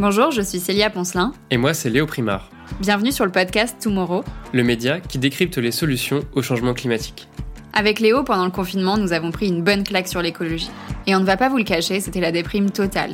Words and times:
Bonjour, 0.00 0.30
je 0.30 0.40
suis 0.40 0.60
Célia 0.60 0.88
Poncelin. 0.88 1.34
Et 1.50 1.58
moi, 1.58 1.74
c'est 1.74 1.90
Léo 1.90 2.06
Primard. 2.06 2.48
Bienvenue 2.80 3.12
sur 3.12 3.26
le 3.26 3.30
podcast 3.30 3.76
Tomorrow, 3.82 4.24
le 4.54 4.64
média 4.64 4.98
qui 4.98 5.18
décrypte 5.18 5.58
les 5.58 5.72
solutions 5.72 6.20
au 6.32 6.40
changement 6.40 6.72
climatique. 6.72 7.28
Avec 7.74 8.00
Léo, 8.00 8.24
pendant 8.24 8.46
le 8.46 8.50
confinement, 8.50 8.96
nous 8.96 9.12
avons 9.12 9.30
pris 9.30 9.48
une 9.48 9.62
bonne 9.62 9.84
claque 9.84 10.08
sur 10.08 10.22
l'écologie. 10.22 10.70
Et 11.06 11.14
on 11.14 11.20
ne 11.20 11.26
va 11.26 11.36
pas 11.36 11.50
vous 11.50 11.58
le 11.58 11.64
cacher, 11.64 12.00
c'était 12.00 12.22
la 12.22 12.32
déprime 12.32 12.70
totale. 12.70 13.12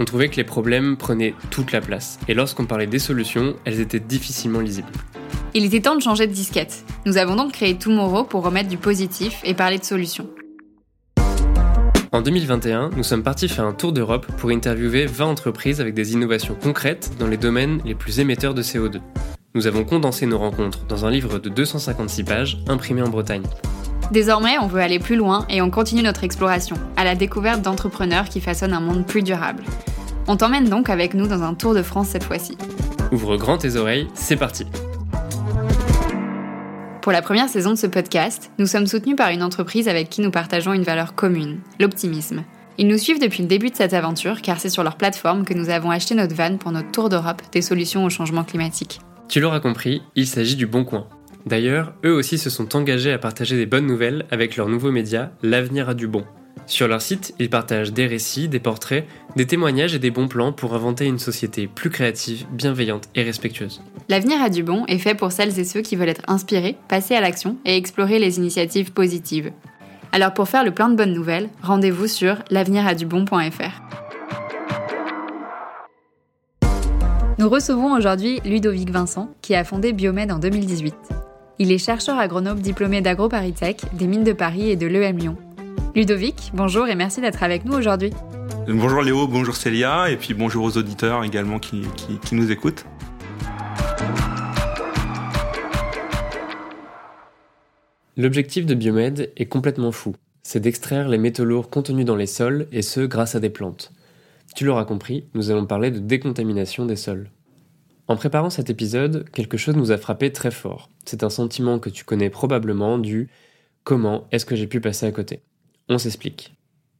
On 0.00 0.04
trouvait 0.04 0.28
que 0.28 0.34
les 0.34 0.42
problèmes 0.42 0.96
prenaient 0.96 1.36
toute 1.50 1.70
la 1.70 1.80
place, 1.80 2.18
et 2.26 2.34
lorsqu'on 2.34 2.66
parlait 2.66 2.88
des 2.88 2.98
solutions, 2.98 3.54
elles 3.64 3.78
étaient 3.78 4.00
difficilement 4.00 4.58
lisibles. 4.58 4.90
Il 5.54 5.64
était 5.64 5.80
temps 5.80 5.94
de 5.94 6.02
changer 6.02 6.26
de 6.26 6.32
disquette. 6.32 6.84
Nous 7.04 7.18
avons 7.18 7.36
donc 7.36 7.52
créé 7.52 7.78
Tomorrow 7.78 8.24
pour 8.24 8.42
remettre 8.42 8.68
du 8.68 8.78
positif 8.78 9.42
et 9.44 9.54
parler 9.54 9.78
de 9.78 9.84
solutions. 9.84 10.26
En 12.12 12.20
2021, 12.20 12.90
nous 12.96 13.02
sommes 13.02 13.22
partis 13.22 13.48
faire 13.48 13.64
un 13.64 13.72
tour 13.72 13.92
d'Europe 13.92 14.26
pour 14.38 14.50
interviewer 14.50 15.06
20 15.06 15.26
entreprises 15.26 15.80
avec 15.80 15.94
des 15.94 16.12
innovations 16.12 16.54
concrètes 16.54 17.12
dans 17.18 17.26
les 17.26 17.36
domaines 17.36 17.80
les 17.84 17.94
plus 17.94 18.20
émetteurs 18.20 18.54
de 18.54 18.62
CO2. 18.62 19.00
Nous 19.54 19.66
avons 19.66 19.84
condensé 19.84 20.26
nos 20.26 20.38
rencontres 20.38 20.84
dans 20.86 21.04
un 21.04 21.10
livre 21.10 21.38
de 21.38 21.48
256 21.48 22.24
pages 22.24 22.58
imprimé 22.68 23.02
en 23.02 23.08
Bretagne. 23.08 23.42
Désormais, 24.12 24.56
on 24.58 24.68
veut 24.68 24.80
aller 24.80 25.00
plus 25.00 25.16
loin 25.16 25.46
et 25.48 25.60
on 25.62 25.70
continue 25.70 26.02
notre 26.02 26.22
exploration, 26.22 26.76
à 26.96 27.04
la 27.04 27.16
découverte 27.16 27.62
d'entrepreneurs 27.62 28.28
qui 28.28 28.40
façonnent 28.40 28.74
un 28.74 28.80
monde 28.80 29.04
plus 29.04 29.22
durable. 29.22 29.64
On 30.28 30.36
t'emmène 30.36 30.68
donc 30.68 30.90
avec 30.90 31.14
nous 31.14 31.26
dans 31.26 31.42
un 31.42 31.54
tour 31.54 31.74
de 31.74 31.82
France 31.82 32.08
cette 32.08 32.24
fois-ci. 32.24 32.56
Ouvre 33.10 33.36
grand 33.36 33.58
tes 33.58 33.76
oreilles, 33.76 34.06
c'est 34.14 34.36
parti 34.36 34.66
Pour 37.06 37.12
la 37.12 37.22
première 37.22 37.48
saison 37.48 37.70
de 37.70 37.78
ce 37.78 37.86
podcast, 37.86 38.50
nous 38.58 38.66
sommes 38.66 38.88
soutenus 38.88 39.14
par 39.14 39.30
une 39.30 39.44
entreprise 39.44 39.86
avec 39.86 40.10
qui 40.10 40.22
nous 40.22 40.32
partageons 40.32 40.72
une 40.72 40.82
valeur 40.82 41.14
commune, 41.14 41.60
l'optimisme. 41.78 42.42
Ils 42.78 42.88
nous 42.88 42.98
suivent 42.98 43.20
depuis 43.20 43.42
le 43.42 43.48
début 43.48 43.70
de 43.70 43.76
cette 43.76 43.94
aventure 43.94 44.42
car 44.42 44.58
c'est 44.58 44.70
sur 44.70 44.82
leur 44.82 44.96
plateforme 44.96 45.44
que 45.44 45.54
nous 45.54 45.70
avons 45.70 45.92
acheté 45.92 46.16
notre 46.16 46.34
van 46.34 46.56
pour 46.56 46.72
notre 46.72 46.90
tour 46.90 47.08
d'Europe 47.08 47.42
des 47.52 47.62
solutions 47.62 48.04
au 48.04 48.10
changement 48.10 48.42
climatique. 48.42 48.98
Tu 49.28 49.38
l'auras 49.38 49.60
compris, 49.60 50.02
il 50.16 50.26
s'agit 50.26 50.56
du 50.56 50.66
Bon 50.66 50.84
Coin, 50.84 51.06
D'ailleurs, 51.46 51.94
eux 52.04 52.12
aussi 52.12 52.38
se 52.38 52.50
sont 52.50 52.74
engagés 52.74 53.12
à 53.12 53.18
partager 53.18 53.56
des 53.56 53.66
bonnes 53.66 53.86
nouvelles 53.86 54.26
avec 54.32 54.56
leur 54.56 54.68
nouveau 54.68 54.90
média, 54.90 55.30
L'avenir 55.44 55.88
a 55.88 55.94
du 55.94 56.08
bon. 56.08 56.24
Sur 56.66 56.88
leur 56.88 57.00
site, 57.00 57.32
ils 57.38 57.48
partagent 57.48 57.92
des 57.92 58.06
récits, 58.06 58.48
des 58.48 58.58
portraits, 58.58 59.06
des 59.36 59.46
témoignages 59.46 59.94
et 59.94 60.00
des 60.00 60.10
bons 60.10 60.26
plans 60.26 60.52
pour 60.52 60.74
inventer 60.74 61.06
une 61.06 61.20
société 61.20 61.68
plus 61.68 61.90
créative, 61.90 62.44
bienveillante 62.50 63.08
et 63.14 63.22
respectueuse. 63.22 63.82
L'avenir 64.08 64.42
a 64.42 64.48
du 64.48 64.64
bon 64.64 64.84
est 64.86 64.98
fait 64.98 65.14
pour 65.14 65.30
celles 65.30 65.58
et 65.60 65.64
ceux 65.64 65.80
qui 65.80 65.94
veulent 65.94 66.08
être 66.08 66.24
inspirés, 66.26 66.76
passer 66.88 67.14
à 67.14 67.20
l'action 67.20 67.56
et 67.64 67.76
explorer 67.76 68.18
les 68.18 68.38
initiatives 68.38 68.92
positives. 68.92 69.52
Alors 70.10 70.34
pour 70.34 70.48
faire 70.48 70.64
le 70.64 70.72
plein 70.72 70.88
de 70.88 70.96
bonnes 70.96 71.12
nouvelles, 71.12 71.50
rendez-vous 71.62 72.08
sur 72.08 72.36
l'avenir-a-du-bon.fr. 72.50 73.82
Nous 77.38 77.48
recevons 77.48 77.92
aujourd'hui 77.94 78.40
Ludovic 78.44 78.90
Vincent, 78.90 79.30
qui 79.40 79.54
a 79.54 79.62
fondé 79.62 79.92
Biomed 79.92 80.32
en 80.32 80.38
2018. 80.38 80.94
Il 81.58 81.70
est 81.70 81.78
chercheur 81.78 82.18
agronome 82.18 82.60
diplômé 82.60 83.02
d'AgroParisTech, 83.02 83.82
des 83.92 84.06
mines 84.06 84.24
de 84.24 84.32
Paris 84.32 84.70
et 84.70 84.76
de 84.76 84.86
l'EM 84.86 85.16
Lyon. 85.16 85.36
Ludovic, 85.96 86.50
bonjour 86.52 86.88
et 86.88 86.94
merci 86.94 87.22
d'être 87.22 87.42
avec 87.42 87.64
nous 87.64 87.72
aujourd'hui. 87.72 88.10
Bonjour 88.68 89.00
Léo, 89.00 89.26
bonjour 89.26 89.56
Célia, 89.56 90.10
et 90.10 90.18
puis 90.18 90.34
bonjour 90.34 90.66
aux 90.66 90.76
auditeurs 90.76 91.24
également 91.24 91.58
qui, 91.58 91.84
qui 92.22 92.34
nous 92.34 92.52
écoutent. 92.52 92.84
L'objectif 98.18 98.66
de 98.66 98.74
Biomed 98.74 99.32
est 99.38 99.46
complètement 99.46 99.90
fou. 99.90 100.14
C'est 100.42 100.60
d'extraire 100.60 101.08
les 101.08 101.16
métaux 101.16 101.46
lourds 101.46 101.70
contenus 101.70 102.04
dans 102.04 102.14
les 102.14 102.26
sols, 102.26 102.68
et 102.72 102.82
ce 102.82 103.00
grâce 103.00 103.34
à 103.34 103.40
des 103.40 103.48
plantes. 103.48 103.90
Tu 104.54 104.66
l'auras 104.66 104.84
compris, 104.84 105.24
nous 105.32 105.50
allons 105.50 105.64
parler 105.64 105.90
de 105.90 105.98
décontamination 105.98 106.84
des 106.84 106.96
sols. 106.96 107.30
En 108.06 108.16
préparant 108.16 108.50
cet 108.50 108.68
épisode, 108.68 109.30
quelque 109.30 109.56
chose 109.56 109.76
nous 109.76 109.92
a 109.92 109.96
frappé 109.96 110.30
très 110.30 110.50
fort. 110.50 110.90
C'est 111.06 111.24
un 111.24 111.30
sentiment 111.30 111.78
que 111.78 111.88
tu 111.88 112.04
connais 112.04 112.28
probablement 112.28 112.98
du 112.98 113.30
comment 113.82 114.28
est-ce 114.30 114.44
que 114.44 114.56
j'ai 114.56 114.66
pu 114.66 114.82
passer 114.82 115.06
à 115.06 115.10
côté? 115.10 115.40
On 115.88 115.98
s'explique. 115.98 116.52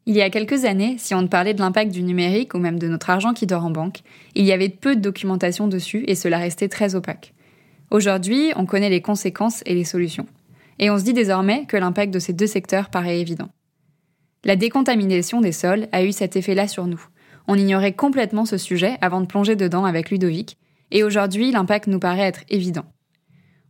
Il 0.08 0.14
y 0.14 0.22
a 0.22 0.30
quelques 0.30 0.64
années, 0.64 0.96
si 0.98 1.14
on 1.14 1.22
te 1.22 1.28
parlait 1.28 1.54
de 1.54 1.58
l'impact 1.58 1.90
du 1.90 2.02
numérique 2.02 2.54
ou 2.54 2.58
même 2.58 2.78
de 2.78 2.86
notre 2.86 3.10
argent 3.10 3.34
qui 3.34 3.46
dort 3.46 3.64
en 3.64 3.70
banque, 3.70 4.02
il 4.36 4.44
y 4.44 4.52
avait 4.52 4.68
peu 4.68 4.94
de 4.94 5.00
documentation 5.00 5.66
dessus 5.66 6.04
et 6.06 6.14
cela 6.14 6.38
restait 6.38 6.68
très 6.68 6.94
opaque. 6.94 7.34
Aujourd'hui, 7.90 8.52
on 8.54 8.66
connaît 8.66 8.90
les 8.90 9.00
conséquences 9.00 9.62
et 9.66 9.74
les 9.74 9.84
solutions. 9.84 10.26
Et 10.78 10.90
on 10.90 10.98
se 10.98 11.04
dit 11.04 11.12
désormais 11.12 11.64
que 11.66 11.76
l'impact 11.76 12.14
de 12.14 12.20
ces 12.20 12.32
deux 12.32 12.46
secteurs 12.46 12.90
paraît 12.90 13.20
évident. 13.20 13.48
La 14.44 14.54
décontamination 14.54 15.40
des 15.40 15.50
sols 15.50 15.88
a 15.90 16.04
eu 16.04 16.12
cet 16.12 16.36
effet-là 16.36 16.68
sur 16.68 16.86
nous. 16.86 17.04
On 17.48 17.56
ignorait 17.56 17.94
complètement 17.94 18.44
ce 18.44 18.58
sujet 18.58 18.96
avant 19.00 19.20
de 19.20 19.26
plonger 19.26 19.56
dedans 19.56 19.84
avec 19.84 20.10
Ludovic, 20.10 20.56
et 20.92 21.02
aujourd'hui, 21.02 21.50
l'impact 21.50 21.88
nous 21.88 21.98
paraît 21.98 22.20
être 22.20 22.44
évident. 22.48 22.84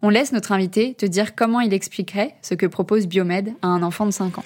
On 0.02 0.10
laisse 0.10 0.32
notre 0.32 0.52
invité 0.52 0.92
te 0.94 1.06
dire 1.06 1.34
comment 1.34 1.60
il 1.60 1.72
expliquerait 1.72 2.34
ce 2.42 2.54
que 2.54 2.66
propose 2.66 3.06
Biomed 3.06 3.54
à 3.62 3.68
un 3.68 3.82
enfant 3.82 4.04
de 4.04 4.10
5 4.10 4.38
ans. 4.38 4.44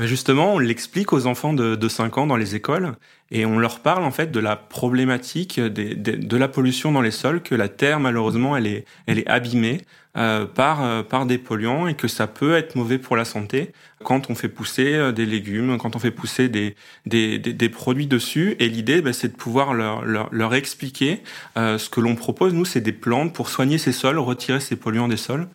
Justement, 0.00 0.54
on 0.54 0.58
l'explique 0.58 1.12
aux 1.12 1.26
enfants 1.26 1.52
de, 1.52 1.76
de, 1.76 1.88
5 1.88 2.18
ans 2.18 2.26
dans 2.26 2.36
les 2.36 2.56
écoles 2.56 2.96
et 3.30 3.46
on 3.46 3.58
leur 3.60 3.78
parle 3.78 4.02
en 4.02 4.10
fait 4.10 4.32
de 4.32 4.40
la 4.40 4.56
problématique 4.56 5.60
de 5.60 6.36
la 6.36 6.48
pollution 6.48 6.90
dans 6.90 7.00
les 7.00 7.12
sols, 7.12 7.42
que 7.42 7.54
la 7.54 7.68
terre 7.68 8.00
malheureusement 8.00 8.56
elle 8.56 8.66
est, 8.66 8.84
elle 9.06 9.20
est 9.20 9.28
abîmée 9.28 9.82
euh, 10.16 10.46
par, 10.46 10.84
euh, 10.84 11.02
par 11.02 11.26
des 11.26 11.38
polluants 11.38 11.88
et 11.88 11.94
que 11.94 12.06
ça 12.06 12.28
peut 12.28 12.54
être 12.54 12.76
mauvais 12.76 12.98
pour 12.98 13.16
la 13.16 13.24
santé 13.24 13.72
quand 14.04 14.30
on 14.30 14.36
fait 14.36 14.48
pousser 14.48 14.94
euh, 14.94 15.10
des 15.10 15.26
légumes, 15.26 15.76
quand 15.76 15.96
on 15.96 15.98
fait 15.98 16.12
pousser 16.12 16.48
des, 16.48 16.76
des, 17.04 17.40
des, 17.40 17.68
produits 17.68 18.06
dessus. 18.06 18.54
Et 18.60 18.68
l'idée, 18.68 19.02
bah, 19.02 19.12
c'est 19.12 19.26
de 19.26 19.36
pouvoir 19.36 19.74
leur, 19.74 20.04
leur, 20.04 20.28
leur 20.32 20.54
expliquer 20.54 21.20
ce 21.56 21.88
que 21.88 22.00
l'on 22.00 22.14
propose. 22.14 22.54
Nous, 22.54 22.64
c'est 22.64 22.80
des 22.80 22.92
plantes 22.92 23.34
pour 23.34 23.48
soigner 23.48 23.76
ces 23.76 23.90
sols, 23.90 24.20
retirer 24.20 24.60
ces 24.60 24.76
polluants 24.76 25.08
des 25.08 25.16
sols 25.16 25.48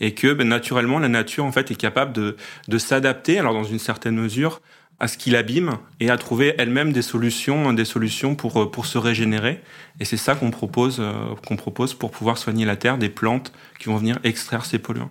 et 0.00 0.14
que 0.14 0.32
ben, 0.32 0.48
naturellement 0.48 0.98
la 0.98 1.08
nature 1.08 1.44
en 1.44 1.52
fait 1.52 1.70
est 1.70 1.76
capable 1.76 2.12
de, 2.12 2.36
de 2.68 2.78
s'adapter, 2.78 3.38
alors 3.38 3.54
dans 3.54 3.64
une 3.64 3.78
certaine 3.78 4.16
mesure, 4.16 4.60
à 5.00 5.08
ce 5.08 5.18
qui 5.18 5.30
l'abîme 5.30 5.78
et 6.00 6.10
à 6.10 6.16
trouver 6.16 6.54
elle-même 6.58 6.92
des 6.92 7.02
solutions, 7.02 7.72
des 7.72 7.84
solutions 7.84 8.34
pour 8.34 8.62
euh, 8.62 8.70
pour 8.70 8.86
se 8.86 8.98
régénérer. 8.98 9.60
Et 10.00 10.04
c'est 10.04 10.16
ça 10.16 10.34
qu'on 10.34 10.50
propose 10.50 10.98
euh, 11.00 11.12
qu'on 11.46 11.56
propose 11.56 11.94
pour 11.94 12.10
pouvoir 12.10 12.38
soigner 12.38 12.64
la 12.64 12.76
terre, 12.76 12.98
des 12.98 13.08
plantes 13.08 13.52
qui 13.78 13.86
vont 13.86 13.96
venir 13.96 14.18
extraire 14.24 14.64
ces 14.64 14.78
polluants. 14.78 15.10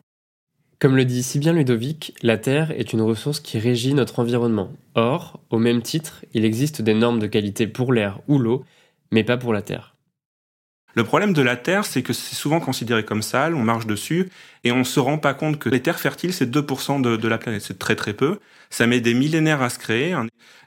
Comme 0.80 0.98
le 0.98 1.06
dit 1.06 1.24
si 1.24 1.40
bien 1.40 1.54
Ludovic, 1.54 2.14
la 2.24 2.38
Terre 2.38 2.72
est 2.72 2.92
une 2.92 3.02
ressource 3.02 3.40
qui 3.40 3.58
régit 3.58 3.94
notre 3.94 4.20
environnement. 4.20 4.70
Or, 4.96 5.40
au 5.50 5.58
même 5.58 5.82
titre, 5.82 6.26
il 6.34 6.44
existe 6.44 6.82
des 6.82 6.94
normes 6.94 7.20
de 7.20 7.28
qualité 7.28 7.68
pour 7.68 7.94
l'air 7.94 8.20
ou 8.28 8.38
l'eau, 8.38 8.66
mais 9.10 9.24
pas 9.24 9.38
pour 9.38 9.54
la 9.54 9.62
Terre. 9.62 9.93
Le 10.96 11.04
problème 11.04 11.34
de 11.34 11.42
la 11.42 11.56
Terre, 11.56 11.86
c'est 11.86 12.04
que 12.04 12.14
c'est 12.14 12.36
souvent 12.36 12.60
considéré 12.60 13.04
comme 13.04 13.24
sale, 13.24 13.56
on 13.56 13.64
marche 13.64 13.88
dessus, 13.88 14.30
et 14.64 14.72
on 14.72 14.84
se 14.84 15.00
rend 15.00 15.18
pas 15.18 15.34
compte 15.34 15.58
que 15.58 15.70
les 15.70 15.82
terres 15.82 16.00
fertiles, 16.00 16.34
c'est 16.34 16.50
2% 16.50 17.02
de, 17.02 17.18
de, 17.18 17.28
la 17.28 17.38
planète, 17.38 17.64
c'est 17.64 17.80
très 17.80 17.96
très 17.96 18.14
peu. 18.14 18.40
Ça 18.74 18.88
met 18.88 19.02
des 19.02 19.14
millénaires 19.14 19.62
à 19.62 19.70
se 19.70 19.78
créer. 19.78 20.16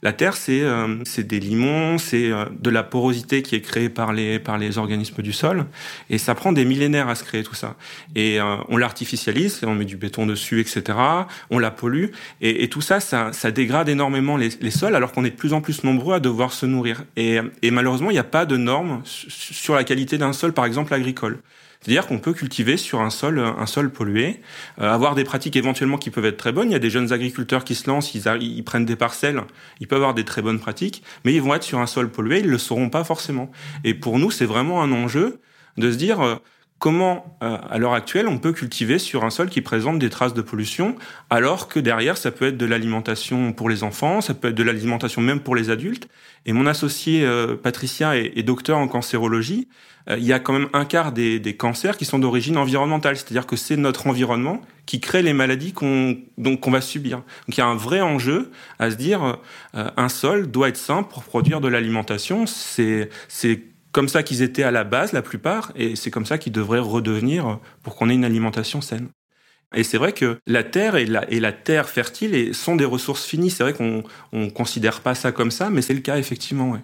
La 0.00 0.12
Terre, 0.12 0.36
c'est 0.36 0.60
euh, 0.60 1.02
des 1.18 1.40
limons, 1.40 1.98
c'est 1.98 2.30
euh, 2.30 2.44
de 2.56 2.70
la 2.70 2.84
porosité 2.84 3.42
qui 3.42 3.56
est 3.56 3.60
créée 3.60 3.88
par 3.88 4.12
les 4.12 4.38
par 4.38 4.58
les 4.58 4.78
organismes 4.78 5.22
du 5.22 5.32
sol, 5.32 5.66
et 6.08 6.16
ça 6.18 6.36
prend 6.36 6.52
des 6.52 6.64
millénaires 6.64 7.08
à 7.08 7.16
se 7.16 7.24
créer 7.24 7.42
tout 7.42 7.56
ça. 7.56 7.74
Et 8.14 8.40
euh, 8.40 8.58
on 8.68 8.76
l'artificialise, 8.76 9.60
on 9.64 9.74
met 9.74 9.84
du 9.84 9.96
béton 9.96 10.24
dessus, 10.24 10.60
etc. 10.60 10.96
On 11.50 11.58
la 11.58 11.72
pollue, 11.72 12.12
et, 12.40 12.62
et 12.62 12.68
tout 12.68 12.80
ça, 12.80 13.00
ça, 13.00 13.32
ça 13.32 13.50
dégrade 13.50 13.88
énormément 13.88 14.36
les, 14.36 14.50
les 14.60 14.70
sols, 14.70 14.94
alors 14.94 15.10
qu'on 15.10 15.24
est 15.24 15.30
de 15.30 15.36
plus 15.36 15.52
en 15.52 15.60
plus 15.60 15.82
nombreux 15.82 16.14
à 16.14 16.20
devoir 16.20 16.52
se 16.52 16.64
nourrir. 16.64 17.02
Et, 17.16 17.40
et 17.62 17.72
malheureusement, 17.72 18.10
il 18.10 18.14
n'y 18.14 18.20
a 18.20 18.24
pas 18.38 18.46
de 18.46 18.56
normes 18.56 19.02
sur 19.04 19.74
la 19.74 19.82
qualité 19.82 20.16
d'un 20.16 20.32
sol, 20.32 20.52
par 20.52 20.64
exemple 20.64 20.94
agricole. 20.94 21.40
C'est-à-dire 21.80 22.06
qu'on 22.06 22.18
peut 22.18 22.32
cultiver 22.32 22.76
sur 22.76 23.00
un 23.00 23.10
sol, 23.10 23.38
un 23.38 23.66
sol 23.66 23.90
pollué, 23.90 24.40
euh, 24.80 24.90
avoir 24.90 25.14
des 25.14 25.24
pratiques 25.24 25.56
éventuellement 25.56 25.98
qui 25.98 26.10
peuvent 26.10 26.24
être 26.24 26.36
très 26.36 26.52
bonnes. 26.52 26.70
Il 26.70 26.72
y 26.72 26.76
a 26.76 26.80
des 26.80 26.90
jeunes 26.90 27.12
agriculteurs 27.12 27.64
qui 27.64 27.74
se 27.74 27.88
lancent, 27.88 28.14
ils, 28.14 28.24
ils, 28.40 28.64
prennent 28.64 28.84
des 28.84 28.96
parcelles, 28.96 29.42
ils 29.80 29.86
peuvent 29.86 29.98
avoir 29.98 30.14
des 30.14 30.24
très 30.24 30.42
bonnes 30.42 30.58
pratiques, 30.58 31.02
mais 31.24 31.34
ils 31.34 31.42
vont 31.42 31.54
être 31.54 31.62
sur 31.62 31.78
un 31.78 31.86
sol 31.86 32.10
pollué, 32.10 32.40
ils 32.40 32.48
le 32.48 32.58
sauront 32.58 32.90
pas 32.90 33.04
forcément. 33.04 33.50
Et 33.84 33.94
pour 33.94 34.18
nous, 34.18 34.30
c'est 34.30 34.46
vraiment 34.46 34.82
un 34.82 34.92
enjeu 34.92 35.40
de 35.76 35.90
se 35.90 35.96
dire 35.96 36.20
euh, 36.20 36.36
comment, 36.78 37.38
euh, 37.42 37.56
à 37.70 37.78
l'heure 37.78 37.94
actuelle, 37.94 38.28
on 38.28 38.38
peut 38.38 38.52
cultiver 38.52 38.98
sur 38.98 39.24
un 39.24 39.30
sol 39.30 39.48
qui 39.48 39.62
présente 39.62 39.98
des 39.98 40.10
traces 40.10 40.34
de 40.34 40.42
pollution, 40.42 40.96
alors 41.30 41.68
que 41.68 41.80
derrière, 41.80 42.18
ça 42.18 42.30
peut 42.30 42.48
être 42.48 42.58
de 42.58 42.66
l'alimentation 42.66 43.52
pour 43.52 43.68
les 43.68 43.82
enfants, 43.82 44.20
ça 44.20 44.34
peut 44.34 44.48
être 44.48 44.54
de 44.54 44.62
l'alimentation 44.62 45.22
même 45.22 45.40
pour 45.40 45.56
les 45.56 45.70
adultes. 45.70 46.08
Et 46.44 46.52
mon 46.52 46.66
associé 46.66 47.24
euh, 47.24 47.56
Patricia 47.56 48.16
est, 48.16 48.42
docteur 48.42 48.78
en 48.78 48.88
cancérologie. 48.88 49.68
Euh, 50.08 50.18
il 50.18 50.24
y 50.24 50.32
a 50.32 50.38
quand 50.38 50.52
même 50.52 50.68
un 50.74 50.84
quart 50.84 51.12
des, 51.12 51.40
des 51.40 51.56
cancers 51.56 51.96
qui 51.96 52.04
sont 52.04 52.18
d'origine 52.18 52.58
environnementale, 52.58 53.16
c'est-à-dire 53.16 53.46
que 53.46 53.56
c'est 53.56 53.76
notre 53.76 54.06
environnement 54.06 54.60
qui 54.84 55.00
crée 55.00 55.22
les 55.22 55.32
maladies 55.32 55.72
qu'on 55.72 56.18
donc 56.38 56.60
qu'on 56.60 56.70
va 56.70 56.80
subir. 56.80 57.16
Donc 57.16 57.56
il 57.56 57.58
y 57.58 57.62
a 57.62 57.66
un 57.66 57.74
vrai 57.74 58.00
enjeu 58.00 58.52
à 58.78 58.92
se 58.92 58.96
dire 58.96 59.38
un 59.74 60.08
sol 60.08 60.48
doit 60.48 60.68
être 60.68 60.76
sain 60.76 61.02
pour 61.02 61.24
produire 61.24 61.60
de 61.60 61.66
l'alimentation. 61.66 62.46
C'est 62.46 63.10
c'est 63.26 63.64
comme 63.96 64.08
ça 64.10 64.22
qu'ils 64.22 64.42
étaient 64.42 64.62
à 64.62 64.70
la 64.70 64.84
base, 64.84 65.14
la 65.14 65.22
plupart, 65.22 65.72
et 65.74 65.96
c'est 65.96 66.10
comme 66.10 66.26
ça 66.26 66.36
qu'ils 66.36 66.52
devraient 66.52 66.80
redevenir 66.80 67.60
pour 67.82 67.96
qu'on 67.96 68.10
ait 68.10 68.14
une 68.14 68.26
alimentation 68.26 68.82
saine. 68.82 69.08
Et 69.74 69.84
c'est 69.84 69.96
vrai 69.96 70.12
que 70.12 70.38
la 70.46 70.64
terre 70.64 70.96
et 70.96 71.06
la, 71.06 71.52
terre 71.52 71.88
fertile 71.88 72.54
sont 72.54 72.76
des 72.76 72.84
ressources 72.84 73.24
finies. 73.24 73.48
C'est 73.48 73.62
vrai 73.62 73.72
qu'on 73.72 74.04
ne 74.34 74.50
considère 74.50 75.00
pas 75.00 75.14
ça 75.14 75.32
comme 75.32 75.50
ça, 75.50 75.70
mais 75.70 75.80
c'est 75.80 75.94
le 75.94 76.00
cas 76.00 76.18
effectivement. 76.18 76.76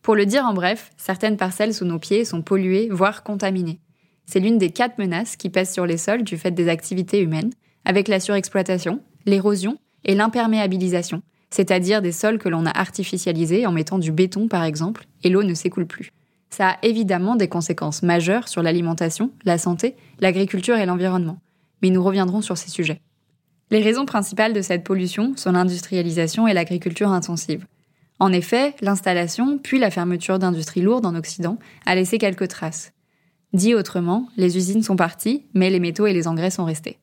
Pour 0.00 0.14
le 0.14 0.26
dire 0.26 0.44
en 0.44 0.54
bref, 0.54 0.92
certaines 0.96 1.36
parcelles 1.36 1.74
sous 1.74 1.84
nos 1.84 1.98
pieds 1.98 2.24
sont 2.24 2.42
polluées, 2.42 2.88
voire 2.88 3.24
contaminées. 3.24 3.80
C'est 4.24 4.38
l'une 4.38 4.58
des 4.58 4.70
quatre 4.70 4.98
menaces 4.98 5.34
qui 5.34 5.50
pèsent 5.50 5.72
sur 5.72 5.86
les 5.86 5.98
sols 5.98 6.22
du 6.22 6.38
fait 6.38 6.52
des 6.52 6.68
activités 6.68 7.20
humaines, 7.20 7.50
avec 7.84 8.06
la 8.06 8.20
surexploitation, 8.20 9.02
l'érosion 9.26 9.76
et 10.04 10.14
l'imperméabilisation, 10.14 11.20
c'est-à-dire 11.50 12.00
des 12.00 12.12
sols 12.12 12.38
que 12.38 12.48
l'on 12.48 12.64
a 12.64 12.78
artificialisés 12.78 13.66
en 13.66 13.72
mettant 13.72 13.98
du 13.98 14.12
béton 14.12 14.46
par 14.46 14.62
exemple, 14.62 15.06
et 15.24 15.30
l'eau 15.30 15.42
ne 15.42 15.54
s'écoule 15.54 15.88
plus. 15.88 16.12
Ça 16.50 16.70
a 16.70 16.78
évidemment 16.82 17.36
des 17.36 17.48
conséquences 17.48 18.02
majeures 18.02 18.48
sur 18.48 18.62
l'alimentation, 18.62 19.30
la 19.44 19.58
santé, 19.58 19.96
l'agriculture 20.20 20.76
et 20.76 20.86
l'environnement 20.86 21.38
mais 21.82 21.90
nous 21.90 22.02
reviendrons 22.02 22.42
sur 22.42 22.56
ces 22.56 22.70
sujets. 22.70 23.00
Les 23.70 23.82
raisons 23.82 24.06
principales 24.06 24.52
de 24.52 24.62
cette 24.62 24.84
pollution 24.84 25.34
sont 25.36 25.52
l'industrialisation 25.52 26.48
et 26.48 26.54
l'agriculture 26.54 27.10
intensive. 27.10 27.66
En 28.18 28.32
effet, 28.32 28.74
l'installation, 28.80 29.58
puis 29.58 29.78
la 29.78 29.90
fermeture 29.90 30.38
d'industries 30.38 30.80
lourdes 30.80 31.06
en 31.06 31.14
Occident, 31.14 31.58
a 31.86 31.94
laissé 31.94 32.18
quelques 32.18 32.48
traces. 32.48 32.92
Dit 33.52 33.74
autrement, 33.74 34.28
les 34.36 34.56
usines 34.56 34.82
sont 34.82 34.96
parties, 34.96 35.44
mais 35.54 35.70
les 35.70 35.80
métaux 35.80 36.06
et 36.06 36.12
les 36.12 36.26
engrais 36.26 36.50
sont 36.50 36.64
restés. 36.64 36.98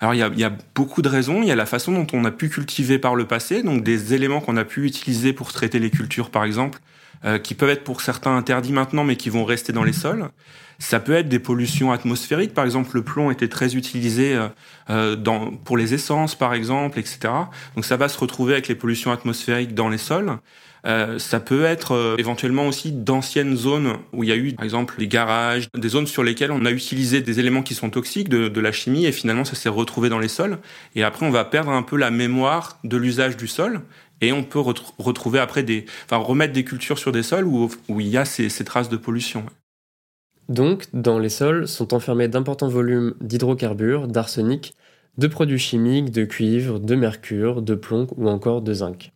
Alors 0.00 0.14
il 0.14 0.18
y, 0.18 0.44
a, 0.44 0.52
beaucoup 0.74 1.00
de 1.00 1.08
raisons. 1.08 1.42
Il 1.42 1.48
y 1.48 1.52
a 1.52 1.56
la 1.56 1.64
façon 1.64 1.92
dont 1.92 2.06
on 2.12 2.24
a 2.24 2.32
pu 2.32 2.48
cultiver 2.48 2.98
par 2.98 3.14
le 3.14 3.26
passé, 3.26 3.62
donc 3.62 3.84
des 3.84 4.14
éléments 4.14 4.40
qu'on 4.40 4.56
a 4.56 4.64
pu 4.64 4.84
utiliser 4.84 5.32
pour 5.32 5.52
traiter 5.52 5.78
les 5.78 5.90
cultures, 5.90 6.30
par 6.30 6.42
exemple, 6.42 6.80
euh, 7.24 7.38
qui 7.38 7.54
peuvent 7.54 7.70
être 7.70 7.84
pour 7.84 8.00
certains 8.00 8.36
interdits 8.36 8.72
maintenant, 8.72 9.04
mais 9.04 9.16
qui 9.16 9.30
vont 9.30 9.44
rester 9.44 9.72
dans 9.72 9.84
les 9.84 9.92
sols. 9.92 10.28
Ça 10.78 10.98
peut 10.98 11.12
être 11.12 11.28
des 11.28 11.38
pollutions 11.38 11.92
atmosphériques, 11.92 12.54
par 12.54 12.64
exemple 12.64 12.96
le 12.96 13.04
plomb 13.04 13.30
était 13.30 13.48
très 13.48 13.76
utilisé 13.76 14.34
euh, 14.34 14.48
euh, 14.90 15.16
dans, 15.16 15.52
pour 15.52 15.76
les 15.76 15.94
essences, 15.94 16.34
par 16.34 16.54
exemple, 16.54 16.98
etc. 16.98 17.32
Donc 17.76 17.84
ça 17.84 17.96
va 17.96 18.08
se 18.08 18.18
retrouver 18.18 18.54
avec 18.54 18.68
les 18.68 18.74
pollutions 18.74 19.12
atmosphériques 19.12 19.74
dans 19.74 19.88
les 19.88 19.98
sols. 19.98 20.38
Euh, 20.84 21.18
ça 21.18 21.38
peut 21.38 21.64
être 21.64 21.92
euh, 21.92 22.16
éventuellement 22.18 22.66
aussi 22.66 22.90
d'anciennes 22.90 23.56
zones 23.56 23.98
où 24.12 24.24
il 24.24 24.30
y 24.30 24.32
a 24.32 24.36
eu, 24.36 24.52
par 24.52 24.64
exemple, 24.64 24.98
des 24.98 25.06
garages, 25.06 25.68
des 25.76 25.88
zones 25.88 26.08
sur 26.08 26.24
lesquelles 26.24 26.50
on 26.50 26.64
a 26.64 26.72
utilisé 26.72 27.20
des 27.20 27.38
éléments 27.38 27.62
qui 27.62 27.74
sont 27.74 27.90
toxiques, 27.90 28.28
de, 28.28 28.48
de 28.48 28.60
la 28.60 28.72
chimie, 28.72 29.06
et 29.06 29.12
finalement 29.12 29.44
ça 29.44 29.54
s'est 29.54 29.68
retrouvé 29.68 30.08
dans 30.08 30.18
les 30.18 30.28
sols. 30.28 30.58
Et 30.96 31.04
après, 31.04 31.24
on 31.24 31.30
va 31.30 31.44
perdre 31.44 31.70
un 31.70 31.82
peu 31.82 31.96
la 31.96 32.10
mémoire 32.10 32.78
de 32.82 32.96
l'usage 32.96 33.36
du 33.36 33.46
sol. 33.46 33.82
Et 34.22 34.32
on 34.32 34.44
peut 34.44 34.60
retrouver 34.60 35.40
après 35.40 35.62
des, 35.64 35.84
enfin 36.04 36.16
remettre 36.16 36.52
des 36.52 36.64
cultures 36.64 36.98
sur 36.98 37.12
des 37.12 37.22
sols 37.22 37.44
où, 37.44 37.68
il 38.00 38.06
y 38.06 38.16
a 38.16 38.24
ces, 38.24 38.48
ces 38.48 38.64
traces 38.64 38.88
de 38.88 38.96
pollution. 38.96 39.44
Donc, 40.48 40.86
dans 40.92 41.18
les 41.18 41.28
sols 41.28 41.68
sont 41.68 41.92
enfermés 41.92 42.28
d'importants 42.28 42.68
volumes 42.68 43.14
d'hydrocarbures, 43.20 44.06
d'arsenic, 44.06 44.74
de 45.18 45.26
produits 45.26 45.58
chimiques, 45.58 46.10
de 46.10 46.24
cuivre, 46.24 46.78
de 46.78 46.94
mercure, 46.94 47.62
de 47.62 47.74
plomb 47.74 48.06
ou 48.16 48.28
encore 48.28 48.62
de 48.62 48.72
zinc. 48.72 49.12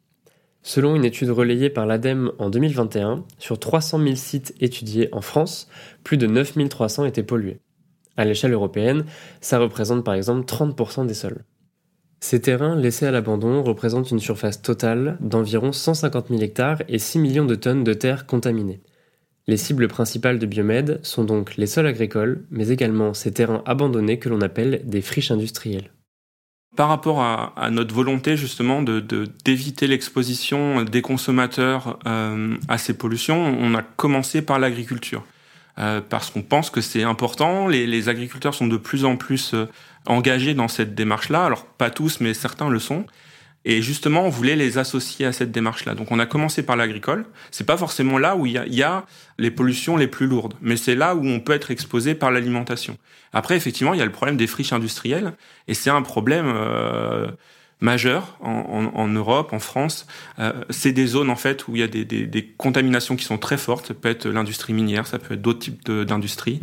Selon 0.62 0.96
une 0.96 1.04
étude 1.04 1.30
relayée 1.30 1.70
par 1.70 1.86
l'ADEME 1.86 2.32
en 2.38 2.50
2021, 2.50 3.24
sur 3.38 3.60
300 3.60 4.00
000 4.02 4.16
sites 4.16 4.54
étudiés 4.60 5.08
en 5.12 5.20
France, 5.20 5.68
plus 6.02 6.16
de 6.16 6.26
9 6.26 6.68
300 6.68 7.04
étaient 7.04 7.22
pollués. 7.22 7.60
À 8.16 8.24
l'échelle 8.24 8.52
européenne, 8.52 9.04
ça 9.40 9.60
représente 9.60 10.04
par 10.04 10.14
exemple 10.14 10.44
30% 10.44 11.06
des 11.06 11.14
sols. 11.14 11.44
Ces 12.20 12.40
terrains 12.40 12.76
laissés 12.76 13.06
à 13.06 13.10
l'abandon 13.10 13.62
représentent 13.62 14.10
une 14.10 14.20
surface 14.20 14.62
totale 14.62 15.18
d'environ 15.20 15.72
150 15.72 16.28
000 16.28 16.40
hectares 16.40 16.82
et 16.88 16.98
6 16.98 17.18
millions 17.18 17.44
de 17.44 17.54
tonnes 17.54 17.84
de 17.84 17.92
terres 17.92 18.26
contaminées. 18.26 18.80
Les 19.48 19.56
cibles 19.56 19.86
principales 19.86 20.40
de 20.40 20.46
Biomed 20.46 20.98
sont 21.04 21.22
donc 21.22 21.56
les 21.56 21.66
sols 21.66 21.86
agricoles, 21.86 22.44
mais 22.50 22.68
également 22.68 23.14
ces 23.14 23.32
terrains 23.32 23.62
abandonnés 23.64 24.18
que 24.18 24.28
l'on 24.28 24.40
appelle 24.40 24.82
des 24.84 25.02
friches 25.02 25.30
industrielles. 25.30 25.92
Par 26.74 26.88
rapport 26.88 27.22
à, 27.22 27.70
notre 27.70 27.94
volonté 27.94 28.36
justement 28.36 28.82
de 28.82 29.00
d'éviter 29.44 29.86
l'exposition 29.86 30.82
des 30.84 31.00
consommateurs 31.00 31.98
euh, 32.06 32.54
à 32.68 32.76
ces 32.76 32.98
pollutions, 32.98 33.56
on 33.58 33.74
a 33.74 33.82
commencé 33.82 34.42
par 34.42 34.58
l'agriculture. 34.58 35.24
Euh, 35.78 36.00
parce 36.06 36.30
qu'on 36.30 36.42
pense 36.42 36.70
que 36.70 36.80
c'est 36.80 37.02
important. 37.02 37.68
Les, 37.68 37.86
les, 37.86 38.08
agriculteurs 38.08 38.54
sont 38.54 38.66
de 38.66 38.78
plus 38.78 39.04
en 39.04 39.16
plus 39.16 39.52
euh, 39.52 39.66
engagés 40.06 40.54
dans 40.54 40.68
cette 40.68 40.94
démarche-là. 40.94 41.44
Alors 41.44 41.64
pas 41.64 41.90
tous, 41.90 42.20
mais 42.20 42.34
certains 42.34 42.68
le 42.68 42.78
sont. 42.78 43.06
Et 43.68 43.82
justement, 43.82 44.22
on 44.22 44.28
voulait 44.28 44.54
les 44.54 44.78
associer 44.78 45.26
à 45.26 45.32
cette 45.32 45.50
démarche-là. 45.50 45.96
Donc, 45.96 46.12
on 46.12 46.20
a 46.20 46.26
commencé 46.26 46.62
par 46.62 46.76
l'agricole. 46.76 47.26
C'est 47.50 47.66
pas 47.66 47.76
forcément 47.76 48.16
là 48.16 48.36
où 48.36 48.46
il 48.46 48.52
y, 48.52 48.82
a, 48.84 49.04
les 49.38 49.50
pollutions 49.50 49.96
les 49.96 50.06
plus 50.06 50.28
lourdes, 50.28 50.54
mais 50.60 50.76
c'est 50.76 50.94
là 50.94 51.16
où 51.16 51.26
on 51.26 51.40
peut 51.40 51.52
être 51.52 51.72
exposé 51.72 52.14
par 52.14 52.30
l'alimentation. 52.30 52.96
Après, 53.32 53.56
effectivement, 53.56 53.92
il 53.92 53.98
y 53.98 54.02
a 54.02 54.06
le 54.06 54.12
problème 54.12 54.36
des 54.36 54.46
friches 54.46 54.72
industrielles, 54.72 55.32
et 55.66 55.74
c'est 55.74 55.90
un 55.90 56.02
problème 56.02 56.46
euh, 56.46 57.26
majeur 57.80 58.38
en, 58.40 59.08
Europe, 59.08 59.52
en 59.52 59.58
France. 59.58 60.06
Euh, 60.38 60.52
c'est 60.70 60.92
des 60.92 61.06
zones 61.06 61.28
en 61.28 61.36
fait 61.36 61.68
où 61.68 61.76
il 61.76 61.80
y 61.80 61.82
a 61.82 61.86
des, 61.86 62.54
contaminations 62.56 63.16
qui 63.16 63.24
sont 63.24 63.38
très 63.38 63.58
fortes. 63.58 63.88
Ça 63.88 63.94
peut 63.94 64.08
être 64.08 64.26
l'industrie 64.28 64.72
minière, 64.72 65.06
ça 65.06 65.18
peut 65.18 65.34
être 65.34 65.42
d'autres 65.42 65.58
types 65.58 65.90
d'industries, 65.90 66.60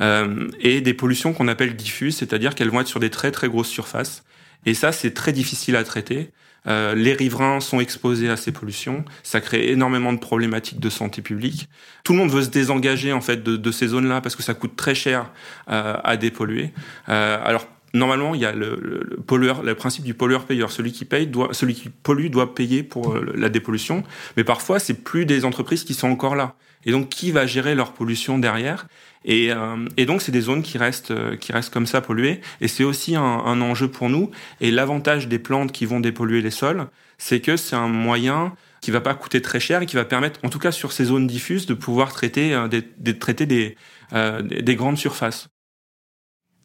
euh, 0.00 0.48
et 0.60 0.80
des 0.80 0.94
pollutions 0.94 1.32
qu'on 1.32 1.48
appelle 1.48 1.76
diffuses, 1.76 2.16
c'est-à-dire 2.16 2.54
qu'elles 2.54 2.70
vont 2.70 2.80
être 2.80 2.88
sur 2.88 3.00
des 3.00 3.10
très 3.10 3.30
très 3.30 3.48
grosses 3.48 3.68
surfaces. 3.68 4.24
Et 4.64 4.74
ça, 4.74 4.90
c'est 4.92 5.14
très 5.14 5.32
difficile 5.32 5.76
à 5.76 5.84
traiter. 5.84 6.30
Euh, 6.66 6.94
les 6.94 7.12
riverains 7.12 7.60
sont 7.60 7.80
exposés 7.80 8.28
à 8.28 8.36
ces 8.36 8.52
pollutions. 8.52 9.04
Ça 9.22 9.40
crée 9.40 9.70
énormément 9.70 10.12
de 10.12 10.18
problématiques 10.18 10.80
de 10.80 10.90
santé 10.90 11.22
publique. 11.22 11.68
Tout 12.04 12.12
le 12.12 12.18
monde 12.18 12.30
veut 12.30 12.42
se 12.42 12.48
désengager 12.48 13.12
en 13.12 13.20
fait 13.20 13.42
de, 13.42 13.70
ces 13.70 13.88
zones-là 13.88 14.20
parce 14.20 14.36
que 14.36 14.42
ça 14.42 14.54
coûte 14.54 14.76
très 14.76 14.94
cher 14.94 15.30
euh, 15.70 15.96
à 16.02 16.16
dépolluer. 16.16 16.72
Euh, 17.08 17.38
alors 17.44 17.66
normalement, 17.94 18.34
il 18.34 18.40
y 18.40 18.44
a 18.44 18.52
le, 18.52 19.20
pollueur, 19.26 19.62
le 19.62 19.74
principe 19.74 20.04
du 20.04 20.14
pollueur-payeur. 20.14 20.70
Celui 20.70 20.92
qui 20.92 21.04
paye 21.04 21.26
doit, 21.26 21.48
celui 21.52 21.74
qui 21.74 21.88
pollue 21.88 22.28
doit 22.28 22.54
payer 22.54 22.82
pour 22.82 23.14
la 23.16 23.48
dépollution. 23.48 24.02
Mais 24.36 24.44
parfois, 24.44 24.78
c'est 24.78 25.02
plus 25.02 25.26
des 25.26 25.44
entreprises 25.44 25.84
qui 25.84 25.94
sont 25.94 26.08
encore 26.08 26.36
là. 26.36 26.54
Et 26.84 26.92
donc, 26.92 27.08
qui 27.08 27.32
va 27.32 27.46
gérer 27.46 27.74
leur 27.74 27.92
pollution 27.92 28.38
derrière? 28.38 28.86
Et, 29.24 29.52
euh, 29.52 29.88
et, 29.96 30.06
donc 30.06 30.22
c'est 30.22 30.30
des 30.30 30.40
zones 30.40 30.62
qui 30.62 30.78
restent 30.78 31.10
euh, 31.10 31.36
qui 31.36 31.50
restent 31.50 31.72
comme 31.72 31.86
ça 31.86 32.00
polluées. 32.00 32.40
Et 32.60 32.68
c'est 32.68 32.84
aussi 32.84 33.16
un, 33.16 33.22
un, 33.22 33.60
enjeu 33.60 33.88
pour 33.88 34.08
nous. 34.08 34.30
Et 34.60 34.70
l'avantage 34.70 35.26
des 35.26 35.40
plantes 35.40 35.72
qui 35.72 35.84
vont 35.84 35.98
dépolluer 35.98 36.42
les 36.42 36.52
sols, 36.52 36.86
c'est 37.18 37.40
que 37.40 37.56
c'est 37.56 37.74
un 37.74 37.88
moyen 37.88 38.54
qui 38.80 38.92
va 38.92 39.00
pas 39.00 39.14
coûter 39.14 39.42
très 39.42 39.58
cher 39.58 39.82
et 39.82 39.86
qui 39.86 39.96
va 39.96 40.04
permettre, 40.04 40.38
en 40.44 40.48
tout 40.48 40.60
cas 40.60 40.70
sur 40.70 40.92
ces 40.92 41.06
zones 41.06 41.26
diffuses, 41.26 41.66
de 41.66 41.74
pouvoir 41.74 42.12
traiter 42.12 42.54
euh, 42.54 42.68
des, 42.68 42.84
des, 42.98 43.18
traiter 43.18 43.46
des, 43.46 43.76
euh, 44.12 44.42
des 44.42 44.76
grandes 44.76 44.98
surfaces. 44.98 45.48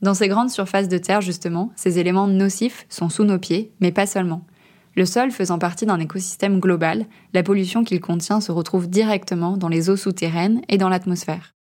Dans 0.02 0.16
ces 0.16 0.28
grandes 0.28 0.50
surfaces 0.50 0.88
de 0.88 0.98
terre, 0.98 1.22
justement, 1.22 1.72
ces 1.76 2.00
éléments 2.00 2.28
nocifs 2.28 2.86
sont 2.90 3.10
sous 3.10 3.24
nos 3.24 3.38
pieds, 3.38 3.72
mais 3.82 3.92
pas 3.92 4.08
seulement. 4.08 4.46
Le 4.96 5.06
sol 5.06 5.32
faisant 5.32 5.60
partie 5.60 5.86
d'un 5.86 6.00
écosystème 6.00 6.60
global, 6.60 7.06
la 7.34 7.44
pollution 7.44 7.84
qu'il 7.84 8.02
contient 8.02 8.42
se 8.42 8.52
retrouve 8.52 8.90
directement 8.90 9.58
dans 9.58 9.70
les 9.70 9.90
eaux 9.90 9.96
souterraines 9.96 10.62
et 10.70 10.78
dans 10.78 10.90
l'atmosphère. 10.90 11.54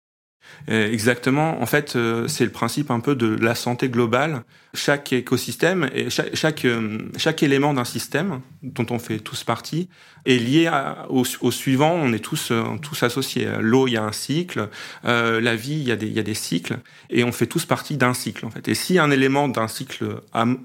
Euh, 0.70 0.92
exactement. 0.92 1.60
En 1.62 1.66
fait, 1.66 1.96
euh, 1.96 2.28
c'est 2.28 2.44
le 2.44 2.50
principe 2.50 2.90
un 2.90 3.00
peu 3.00 3.14
de 3.14 3.26
la 3.26 3.54
santé 3.54 3.88
globale. 3.88 4.42
Chaque 4.74 5.12
écosystème 5.12 5.88
et 5.94 6.08
chaque 6.10 6.64
euh, 6.66 6.98
chaque 7.16 7.42
élément 7.42 7.72
d'un 7.72 7.86
système 7.86 8.40
dont 8.62 8.86
on 8.90 8.98
fait 8.98 9.18
tous 9.18 9.44
partie 9.44 9.88
est 10.26 10.36
lié 10.36 10.70
au, 11.08 11.24
suivant. 11.50 11.92
On 11.92 12.12
est 12.12 12.18
tous 12.18 12.52
tous 12.82 13.02
associés. 13.02 13.48
L'eau, 13.60 13.86
il 13.86 13.92
y 13.92 13.96
a 13.96 14.04
un 14.04 14.12
cycle. 14.12 14.68
la 15.04 15.56
vie, 15.56 15.72
il 15.72 15.88
y 15.88 15.92
a 15.92 15.96
des 15.96 16.06
il 16.06 16.12
y 16.12 16.18
a 16.18 16.22
des 16.22 16.34
cycles 16.34 16.78
et 17.08 17.24
on 17.24 17.32
fait 17.32 17.46
tous 17.46 17.64
partie 17.64 17.96
d'un 17.96 18.12
cycle 18.12 18.44
en 18.44 18.50
fait. 18.50 18.68
Et 18.68 18.74
si 18.74 18.98
un 18.98 19.10
élément 19.10 19.48
d'un 19.48 19.68
cycle 19.68 20.20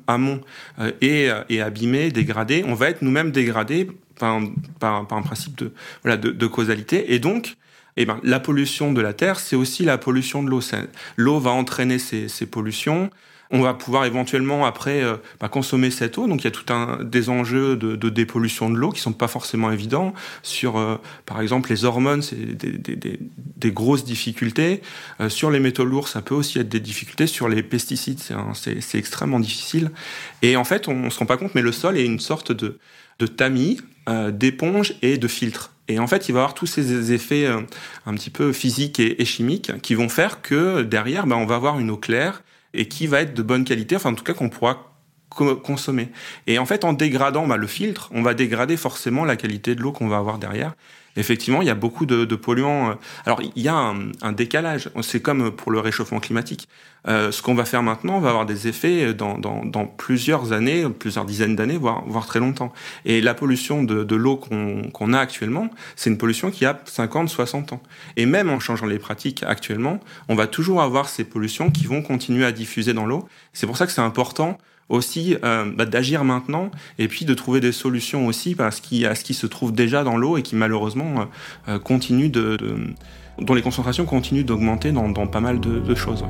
amont 0.08 0.42
est, 1.01 1.32
est 1.50 1.62
abîmé, 1.62 2.12
dégradé, 2.12 2.65
on 2.68 2.74
va 2.74 2.89
être 2.89 3.01
nous-mêmes 3.01 3.32
dégradés 3.32 3.88
par, 4.20 4.42
par, 4.80 4.96
un 4.96 5.22
principe 5.22 5.58
de 5.58 5.72
voilà 6.03 6.18
de 6.18 6.48
causalité 6.48 7.13
et 7.13 7.20
donc 7.20 7.56
eh 7.97 8.05
ben, 8.05 8.19
la 8.23 8.39
pollution 8.39 8.91
de 8.91 9.01
la 9.01 9.13
terre, 9.13 9.39
c'est 9.39 9.55
aussi 9.55 9.83
la 9.83 9.97
pollution 9.97 10.43
de 10.43 10.50
l'eau. 10.50 10.62
L'eau 11.17 11.39
va 11.39 11.51
entraîner 11.51 12.00
ces, 12.00 12.27
ces, 12.27 12.45
pollutions. 12.45 13.12
On 13.51 13.62
va 13.62 13.75
pouvoir 13.75 14.05
éventuellement 14.05 14.65
après 14.65 15.03
euh, 15.03 15.17
bah, 15.39 15.47
consommer 15.47 15.91
cette 15.91 16.17
eau. 16.17 16.27
Donc 16.27 16.41
il 16.41 16.45
y 16.45 16.47
a 16.47 16.51
tout 16.51 16.73
un 16.73 17.03
des 17.03 17.29
enjeux 17.29 17.75
de, 17.75 17.95
de 17.95 18.09
dépollution 18.09 18.71
de 18.71 18.77
l'eau 18.77 18.89
qui 18.89 19.00
sont 19.00 19.13
pas 19.13 19.27
forcément 19.27 19.71
évidents. 19.71 20.15
Sur 20.41 20.77
euh, 20.77 20.95
par 21.27 21.39
exemple 21.39 21.69
les 21.69 21.85
hormones, 21.85 22.23
c'est 22.23 22.35
des, 22.35 22.71
des, 22.71 23.19
des, 23.57 23.71
grosses 23.71 24.05
difficultés. 24.05 24.81
Euh, 25.21 25.29
sur 25.29 25.51
les 25.51 25.59
métaux 25.59 25.85
lourds, 25.85 26.07
ça 26.07 26.23
peut 26.23 26.33
aussi 26.33 26.57
être 26.57 26.69
des 26.69 26.79
difficultés. 26.79 27.27
Sur 27.27 27.47
les 27.47 27.62
pesticides, 27.62 28.19
c'est 28.55 28.97
extrêmement 28.97 29.39
difficile. 29.39 29.91
Et 30.41 30.57
en 30.57 30.63
fait, 30.63 30.88
on, 30.88 30.93
on 30.93 31.09
se 31.12 31.19
rend 31.19 31.27
pas 31.27 31.38
compte, 31.38 31.53
mais 31.53 31.62
le 31.62 31.71
sol 31.71 31.95
est 31.95 32.05
une 32.05 32.19
sorte 32.19 32.51
de 32.51 32.79
de 33.19 33.27
tamis, 33.27 33.79
d'éponge 34.31 34.95
et 35.03 35.19
de 35.19 35.27
filtre. 35.27 35.73
Et 35.87 35.99
en 35.99 36.07
fait, 36.07 36.29
il 36.29 36.31
va 36.33 36.39
avoir 36.39 36.53
tous 36.53 36.65
ces 36.65 37.11
effets 37.11 37.45
euh, 37.45 37.61
un 38.05 38.13
petit 38.13 38.29
peu 38.29 38.53
physiques 38.53 38.99
et, 38.99 39.25
chimiques 39.25 39.81
qui 39.81 39.95
vont 39.95 40.09
faire 40.09 40.41
que 40.41 40.81
derrière, 40.81 41.27
ben, 41.27 41.35
on 41.35 41.45
va 41.45 41.55
avoir 41.55 41.79
une 41.79 41.89
eau 41.89 41.97
claire 41.97 42.43
et 42.73 42.87
qui 42.87 43.07
va 43.07 43.21
être 43.21 43.33
de 43.33 43.41
bonne 43.43 43.65
qualité, 43.65 43.95
enfin 43.95 44.11
en 44.11 44.15
tout 44.15 44.23
cas 44.23 44.33
qu'on 44.33 44.49
pourra 44.49 44.92
consommer. 45.33 46.09
Et 46.47 46.59
en 46.59 46.65
fait, 46.65 46.83
en 46.83 46.93
dégradant 46.93 47.47
bah, 47.47 47.57
le 47.57 47.67
filtre, 47.67 48.09
on 48.13 48.21
va 48.21 48.33
dégrader 48.33 48.77
forcément 48.77 49.25
la 49.25 49.35
qualité 49.35 49.75
de 49.75 49.81
l'eau 49.81 49.91
qu'on 49.91 50.07
va 50.07 50.17
avoir 50.17 50.37
derrière. 50.37 50.73
effectivement, 51.15 51.61
il 51.61 51.67
y 51.67 51.71
a 51.71 51.75
beaucoup 51.75 52.05
de, 52.05 52.35
polluants. 52.35 52.91
Euh, 52.91 52.93
alors, 53.25 53.41
il 53.41 53.61
y 53.61 53.67
a 53.67 53.93
un, 54.21 54.31
décalage. 54.31 54.89
C'est 55.01 55.21
comme 55.21 55.51
pour 55.51 55.71
le 55.71 55.79
réchauffement 55.79 56.19
climatique. 56.19 56.67
Euh, 57.07 57.31
ce 57.31 57.41
qu'on 57.41 57.53
va 57.53 57.65
faire 57.65 57.83
maintenant 57.83 58.19
va 58.21 58.29
avoir 58.29 58.45
des 58.45 58.69
effets 58.69 59.13
dans, 59.13 59.37
dans, 59.37 59.65
dans 59.65 59.85
plusieurs 59.85 60.53
années, 60.53 60.87
plusieurs 60.87 61.25
dizaines 61.25 61.55
d'années, 61.55 61.77
voire, 61.77 62.03
voire 62.07 62.25
très 62.25 62.39
longtemps. 62.39 62.71
Et 63.03 63.19
la 63.19 63.33
pollution 63.33 63.83
de, 63.83 64.03
de 64.05 64.15
l'eau 64.15 64.37
qu'on 64.37 64.83
qu'on 64.93 65.11
a 65.11 65.19
actuellement, 65.19 65.69
c'est 65.97 66.09
une 66.09 66.17
pollution 66.17 66.49
qui 66.49 66.65
a 66.65 66.79
50, 66.85 67.27
60 67.27 67.73
ans. 67.73 67.83
Et 68.15 68.25
même 68.25 68.49
en 68.49 68.59
changeant 68.59 68.85
les 68.85 68.99
pratiques 68.99 69.43
actuellement, 69.43 69.99
on 70.29 70.35
va 70.35 70.47
toujours 70.47 70.81
avoir 70.81 71.09
ces 71.09 71.25
pollutions 71.25 71.69
qui 71.71 71.85
vont 71.85 72.01
continuer 72.01 72.45
à 72.45 72.51
diffuser 72.51 72.93
dans 72.93 73.05
l'eau. 73.05 73.27
C'est 73.51 73.67
pour 73.67 73.77
ça 73.77 73.85
que 73.85 73.91
c'est 73.91 74.01
important 74.01 74.57
aussi 74.93 75.35
euh, 75.43 75.65
bah, 75.75 75.85
d'agir 75.85 76.23
maintenant 76.23 76.69
et 77.00 77.07
puis 77.07 77.25
de 77.25 77.33
trouver 77.33 77.59
des 77.59 77.71
solutions 77.71 78.27
aussi 78.27 78.55
à 78.59 78.71
ce 78.71 78.81
qui, 78.81 79.33
se 79.33 79.47
trouve 79.47 79.73
déjà 79.73 80.03
dans 80.03 80.17
l'eau 80.17 80.38
et 80.38 80.43
qui 80.43 80.55
malheureusement 80.55 81.27
euh, 81.67 81.79
continue 81.79 82.29
de, 82.29 82.57
dont 83.39 83.55
les 83.55 83.63
concentrations 83.63 84.05
continuent 84.05 84.45
d'augmenter 84.45 84.91
dans, 84.91 85.12
pas 85.27 85.39
mal 85.39 85.59
de, 85.59 85.95
choses. 85.95 86.23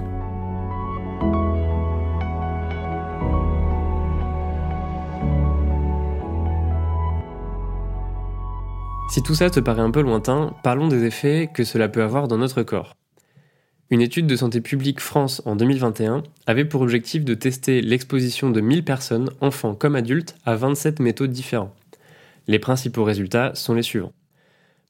Si 9.10 9.22
tout 9.22 9.36
ça 9.36 9.50
te 9.50 9.60
paraît 9.60 9.82
un 9.82 9.92
peu 9.92 10.02
lointain, 10.02 10.54
parlons 10.64 10.88
des 10.88 11.04
effets 11.04 11.50
que 11.54 11.64
cela 11.64 11.88
peut 11.88 12.02
avoir 12.02 12.28
dans 12.28 12.38
notre 12.38 12.64
corps. 12.64 12.96
Une 13.94 14.02
étude 14.02 14.26
de 14.26 14.36
Santé 14.36 14.60
publique 14.60 15.00
France 15.00 15.44
en 15.46 15.56
2021 15.56 16.24
avait 16.48 16.66
pour 16.66 16.82
objectif 16.82 17.24
de 17.24 17.36
tester 17.36 17.80
l'exposition 17.80 18.50
de 18.50 18.60
1000 18.60 18.84
personnes, 18.84 19.30
enfants 19.40 19.76
comme 19.76 19.96
adultes, 19.96 20.36
à 20.48 20.56
27 20.56 21.00
métaux 21.00 21.28
différents. 21.28 21.76
Les 22.48 22.58
principaux 22.58 23.04
résultats 23.04 23.54
sont 23.54 23.76
les 23.76 23.84
suivants. 23.84 24.12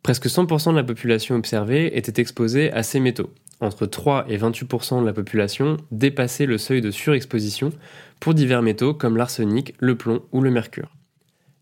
Presque 0.03 0.27
100% 0.27 0.71
de 0.71 0.77
la 0.77 0.85
population 0.85 1.35
observée 1.35 1.97
était 1.97 2.21
exposée 2.21 2.71
à 2.71 2.81
ces 2.81 3.01
métaux. 3.01 3.29
Entre 3.59 3.87
3 3.87 4.27
et 4.29 4.37
28% 4.37 5.01
de 5.01 5.05
la 5.05 5.11
population 5.11 5.75
dépassait 5.91 6.45
le 6.45 6.57
seuil 6.57 6.79
de 6.79 6.89
surexposition 6.89 7.73
pour 8.21 8.33
divers 8.33 8.61
métaux 8.61 8.93
comme 8.93 9.17
l'arsenic, 9.17 9.75
le 9.79 9.97
plomb 9.97 10.21
ou 10.31 10.39
le 10.39 10.49
mercure. 10.49 10.95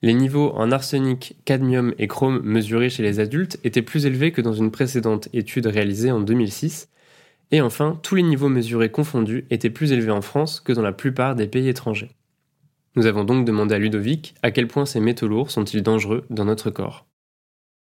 Les 0.03 0.13
niveaux 0.13 0.51
en 0.51 0.71
arsenic, 0.71 1.37
cadmium 1.45 1.95
et 1.97 2.07
chrome 2.07 2.39
mesurés 2.43 2.91
chez 2.91 3.01
les 3.01 3.19
adultes 3.19 3.59
étaient 3.63 3.81
plus 3.81 4.05
élevés 4.05 4.31
que 4.31 4.41
dans 4.41 4.53
une 4.53 4.69
précédente 4.69 5.27
étude 5.33 5.65
réalisée 5.65 6.11
en 6.11 6.19
2006 6.19 6.87
et 7.51 7.61
enfin, 7.61 7.99
tous 8.01 8.15
les 8.15 8.23
niveaux 8.23 8.49
mesurés 8.49 8.89
confondus 8.89 9.45
étaient 9.49 9.69
plus 9.69 9.91
élevés 9.91 10.11
en 10.11 10.21
France 10.21 10.61
que 10.61 10.71
dans 10.71 10.81
la 10.81 10.93
plupart 10.93 11.35
des 11.35 11.47
pays 11.47 11.67
étrangers. 11.67 12.11
Nous 12.95 13.05
avons 13.05 13.23
donc 13.23 13.45
demandé 13.45 13.75
à 13.75 13.79
Ludovic 13.79 14.35
à 14.41 14.51
quel 14.51 14.67
point 14.67 14.85
ces 14.85 14.99
métaux 14.99 15.27
lourds 15.27 15.51
sont-ils 15.51 15.83
dangereux 15.83 16.25
dans 16.29 16.45
notre 16.45 16.69
corps. 16.69 17.05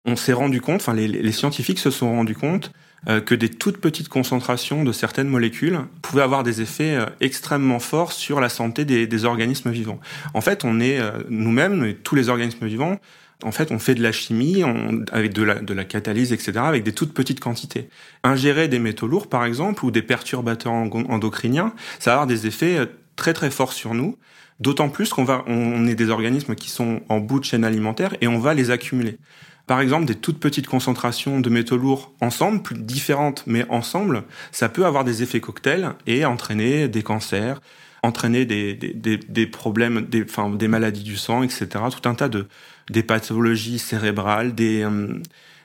On 0.06 0.16
s'est 0.16 0.34
rendu 0.34 0.60
compte, 0.60 0.82
enfin 0.82 0.94
les, 0.94 1.32
scientifiques 1.32 1.80
se 1.80 1.90
sont 1.90 2.12
rendus 2.12 2.36
compte 2.36 2.74
euh, 3.08 3.22
que 3.22 3.36
des 3.36 3.50
toutes 3.50 3.78
petites 3.78 4.10
concentrations 4.10 4.84
de 4.84 4.92
certaines 4.92 5.30
molécules 5.30 5.80
pouvaient 6.02 6.24
avoir 6.24 6.44
des 6.44 6.62
effets 6.62 6.96
euh, 6.96 7.06
extrêmement 7.22 7.80
forts 7.80 8.12
sur 8.12 8.42
la 8.42 8.50
santé 8.50 8.86
des, 8.86 9.08
des, 9.08 9.26
organismes 9.26 9.72
vivants. 9.72 10.00
En 10.34 10.42
fait, 10.42 10.66
on 10.66 10.82
est 10.82 11.00
euh, 11.00 11.12
nous-mêmes, 11.30 11.96
tous 12.04 12.16
les 12.16 12.30
organismes 12.30 12.66
vivants, 12.68 13.00
en 13.44 13.52
fait, 13.52 13.72
on 13.72 13.80
fait 13.80 13.96
de 13.96 14.04
la 14.04 14.12
chimie 14.12 14.64
on, 14.64 15.04
avec 15.12 15.34
de 15.34 15.44
la, 15.44 15.56
de 15.56 15.74
la 15.74 15.86
catalyse, 15.86 16.34
etc., 16.34 16.54
avec 16.58 16.84
des 16.84 16.94
toutes 16.94 17.14
petites 17.14 17.40
quantités. 17.40 17.90
Ingérer 18.24 18.68
des 18.68 18.80
métaux 18.80 19.08
lourds, 19.08 19.28
par 19.28 19.46
exemple, 19.46 19.86
ou 19.86 19.92
des 19.92 20.02
perturbateurs 20.02 20.72
endocriniens, 20.72 21.74
ça 22.00 22.12
va 22.12 22.14
avoir 22.16 22.28
des 22.28 22.48
effets 22.48 22.78
euh, 22.78 22.86
très 23.16 23.34
très 23.34 23.52
forts 23.52 23.74
sur 23.74 23.94
nous. 23.94 24.18
D'autant 24.60 24.90
plus 24.90 25.10
qu'on 25.10 25.24
va, 25.24 25.44
on 25.48 25.88
est 25.88 25.96
des 25.96 26.10
organismes 26.10 26.56
qui 26.56 26.70
sont 26.70 27.02
en 27.10 27.20
bout 27.20 27.40
de 27.40 27.46
chaîne 27.46 27.66
alimentaire 27.66 28.16
et 28.22 28.28
on 28.28 28.40
va 28.40 28.54
les 28.54 28.70
accumuler. 28.70 29.18
Par 29.66 29.80
exemple, 29.80 30.06
des 30.06 30.16
toutes 30.16 30.40
petites 30.40 30.68
concentrations 30.68 31.40
de 31.40 31.50
métaux 31.50 31.78
lourds 31.78 32.14
ensemble, 32.22 32.62
plus 32.62 32.78
différentes 32.78 33.44
mais 33.48 33.66
ensemble, 33.70 34.24
ça 34.52 34.70
peut 34.70 34.86
avoir 34.86 35.04
des 35.06 35.24
effets 35.24 35.40
cocktails 35.40 35.94
et 36.06 36.26
entraîner 36.26 36.88
des 36.88 37.02
cancers, 37.02 37.62
entraîner 38.04 38.46
des, 38.46 38.74
des, 38.74 38.94
des, 38.94 39.18
des 39.18 39.48
problèmes, 39.48 40.02
des, 40.02 40.24
enfin, 40.24 40.50
des 40.50 40.68
maladies 40.68 41.04
du 41.04 41.16
sang, 41.16 41.44
etc. 41.44 41.68
Tout 41.90 42.08
un 42.08 42.14
tas 42.14 42.28
de, 42.28 42.48
des 42.90 43.04
pathologies 43.04 43.80
cérébrales, 43.80 44.56
des, 44.56 44.84
euh, 44.84 45.22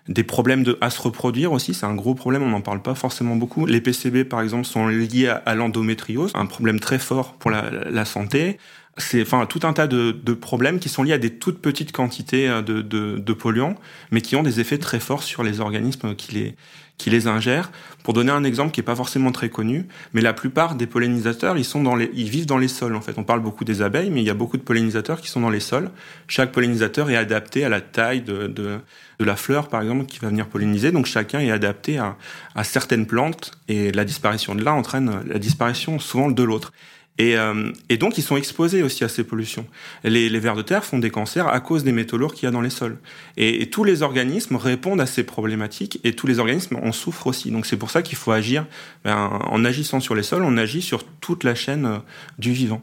des 0.08 0.24
problèmes 0.24 0.62
de, 0.62 0.78
à 0.80 0.90
se 0.90 1.00
reproduire 1.00 1.52
aussi. 1.52 1.74
C'est 1.74 1.86
un 1.86 1.94
gros 1.94 2.14
problème, 2.14 2.42
on 2.42 2.50
n'en 2.50 2.60
parle 2.60 2.82
pas 2.82 2.94
forcément 2.94 3.36
beaucoup. 3.36 3.66
Les 3.66 3.80
PCB, 3.80 4.24
par 4.24 4.40
exemple, 4.40 4.64
sont 4.64 4.88
liés 4.88 5.28
à, 5.28 5.54
l'endométriose, 5.54 6.32
un 6.34 6.46
problème 6.46 6.80
très 6.80 6.98
fort 6.98 7.34
pour 7.34 7.50
la, 7.50 7.70
la 7.70 8.04
santé. 8.04 8.58
C'est 8.96 9.22
enfin 9.22 9.46
tout 9.46 9.60
un 9.62 9.72
tas 9.72 9.86
de, 9.86 10.10
de, 10.10 10.32
problèmes 10.32 10.80
qui 10.80 10.88
sont 10.88 11.04
liés 11.04 11.12
à 11.12 11.18
des 11.18 11.30
toutes 11.30 11.60
petites 11.60 11.92
quantités 11.92 12.48
euh, 12.48 12.62
de, 12.62 12.82
de, 12.82 13.18
de 13.18 13.32
polluants, 13.32 13.76
mais 14.10 14.20
qui 14.20 14.34
ont 14.34 14.42
des 14.42 14.58
effets 14.58 14.78
très 14.78 14.98
forts 14.98 15.22
sur 15.22 15.44
les 15.44 15.60
organismes 15.60 16.16
qui 16.16 16.34
les, 16.34 16.56
qui 16.98 17.10
les 17.10 17.28
ingèrent. 17.28 17.70
Pour 18.02 18.12
donner 18.12 18.32
un 18.32 18.44
exemple 18.44 18.72
qui 18.72 18.80
est 18.80 18.84
pas 18.84 18.96
forcément 18.96 19.32
très 19.32 19.48
connu, 19.48 19.86
mais 20.12 20.20
la 20.20 20.32
plupart 20.32 20.74
des 20.74 20.86
pollinisateurs, 20.86 21.56
ils 21.56 21.64
sont 21.64 21.82
dans 21.82 21.94
les, 21.94 22.10
ils 22.14 22.28
vivent 22.28 22.46
dans 22.46 22.58
les 22.58 22.68
sols 22.68 22.96
en 22.96 23.00
fait. 23.00 23.14
On 23.18 23.24
parle 23.24 23.40
beaucoup 23.40 23.64
des 23.64 23.82
abeilles, 23.82 24.10
mais 24.10 24.20
il 24.20 24.26
y 24.26 24.30
a 24.30 24.34
beaucoup 24.34 24.56
de 24.56 24.62
pollinisateurs 24.62 25.20
qui 25.20 25.28
sont 25.28 25.40
dans 25.40 25.50
les 25.50 25.60
sols. 25.60 25.90
Chaque 26.26 26.52
pollinisateur 26.52 27.08
est 27.10 27.16
adapté 27.16 27.64
à 27.64 27.68
la 27.68 27.80
taille 27.80 28.22
de, 28.22 28.46
de, 28.46 28.78
de 29.18 29.24
la 29.24 29.36
fleur, 29.36 29.68
par 29.68 29.82
exemple, 29.82 30.06
qui 30.06 30.18
va 30.18 30.28
venir 30.28 30.46
polliniser. 30.46 30.90
Donc 30.90 31.06
chacun 31.06 31.40
est 31.40 31.50
adapté 31.50 31.98
à, 31.98 32.16
à 32.54 32.64
certaines 32.64 33.06
plantes 33.06 33.52
et 33.68 33.92
la 33.92 34.04
disparition 34.04 34.54
de 34.54 34.64
l'un 34.64 34.72
entraîne 34.72 35.22
la 35.26 35.38
disparition 35.38 35.98
souvent 35.98 36.30
de 36.30 36.42
l'autre. 36.42 36.72
Et, 37.18 37.36
euh, 37.36 37.72
et, 37.88 37.96
donc, 37.96 38.16
ils 38.16 38.22
sont 38.22 38.36
exposés 38.36 38.82
aussi 38.82 39.02
à 39.02 39.08
ces 39.08 39.24
pollutions. 39.24 39.66
Les, 40.04 40.28
vers 40.38 40.54
de 40.54 40.62
terre 40.62 40.84
font 40.84 40.98
des 40.98 41.10
cancers 41.10 41.48
à 41.48 41.58
cause 41.58 41.82
des 41.82 41.92
métaux 41.92 42.16
lourds 42.16 42.32
qu'il 42.32 42.44
y 42.44 42.48
a 42.48 42.52
dans 42.52 42.60
les 42.60 42.70
sols. 42.70 42.98
Et, 43.36 43.60
et, 43.62 43.70
tous 43.70 43.82
les 43.82 44.02
organismes 44.02 44.56
répondent 44.56 45.00
à 45.00 45.06
ces 45.06 45.24
problématiques 45.24 45.98
et 46.04 46.14
tous 46.14 46.28
les 46.28 46.38
organismes 46.38 46.76
en 46.76 46.92
souffrent 46.92 47.26
aussi. 47.26 47.50
Donc, 47.50 47.66
c'est 47.66 47.76
pour 47.76 47.90
ça 47.90 48.02
qu'il 48.02 48.16
faut 48.16 48.30
agir. 48.30 48.66
Ben, 49.04 49.16
en 49.16 49.64
agissant 49.64 49.98
sur 49.98 50.14
les 50.14 50.22
sols, 50.22 50.44
on 50.44 50.56
agit 50.56 50.80
sur 50.80 51.04
toute 51.04 51.42
la 51.42 51.56
chaîne 51.56 51.86
euh, 51.86 51.98
du 52.38 52.52
vivant. 52.52 52.82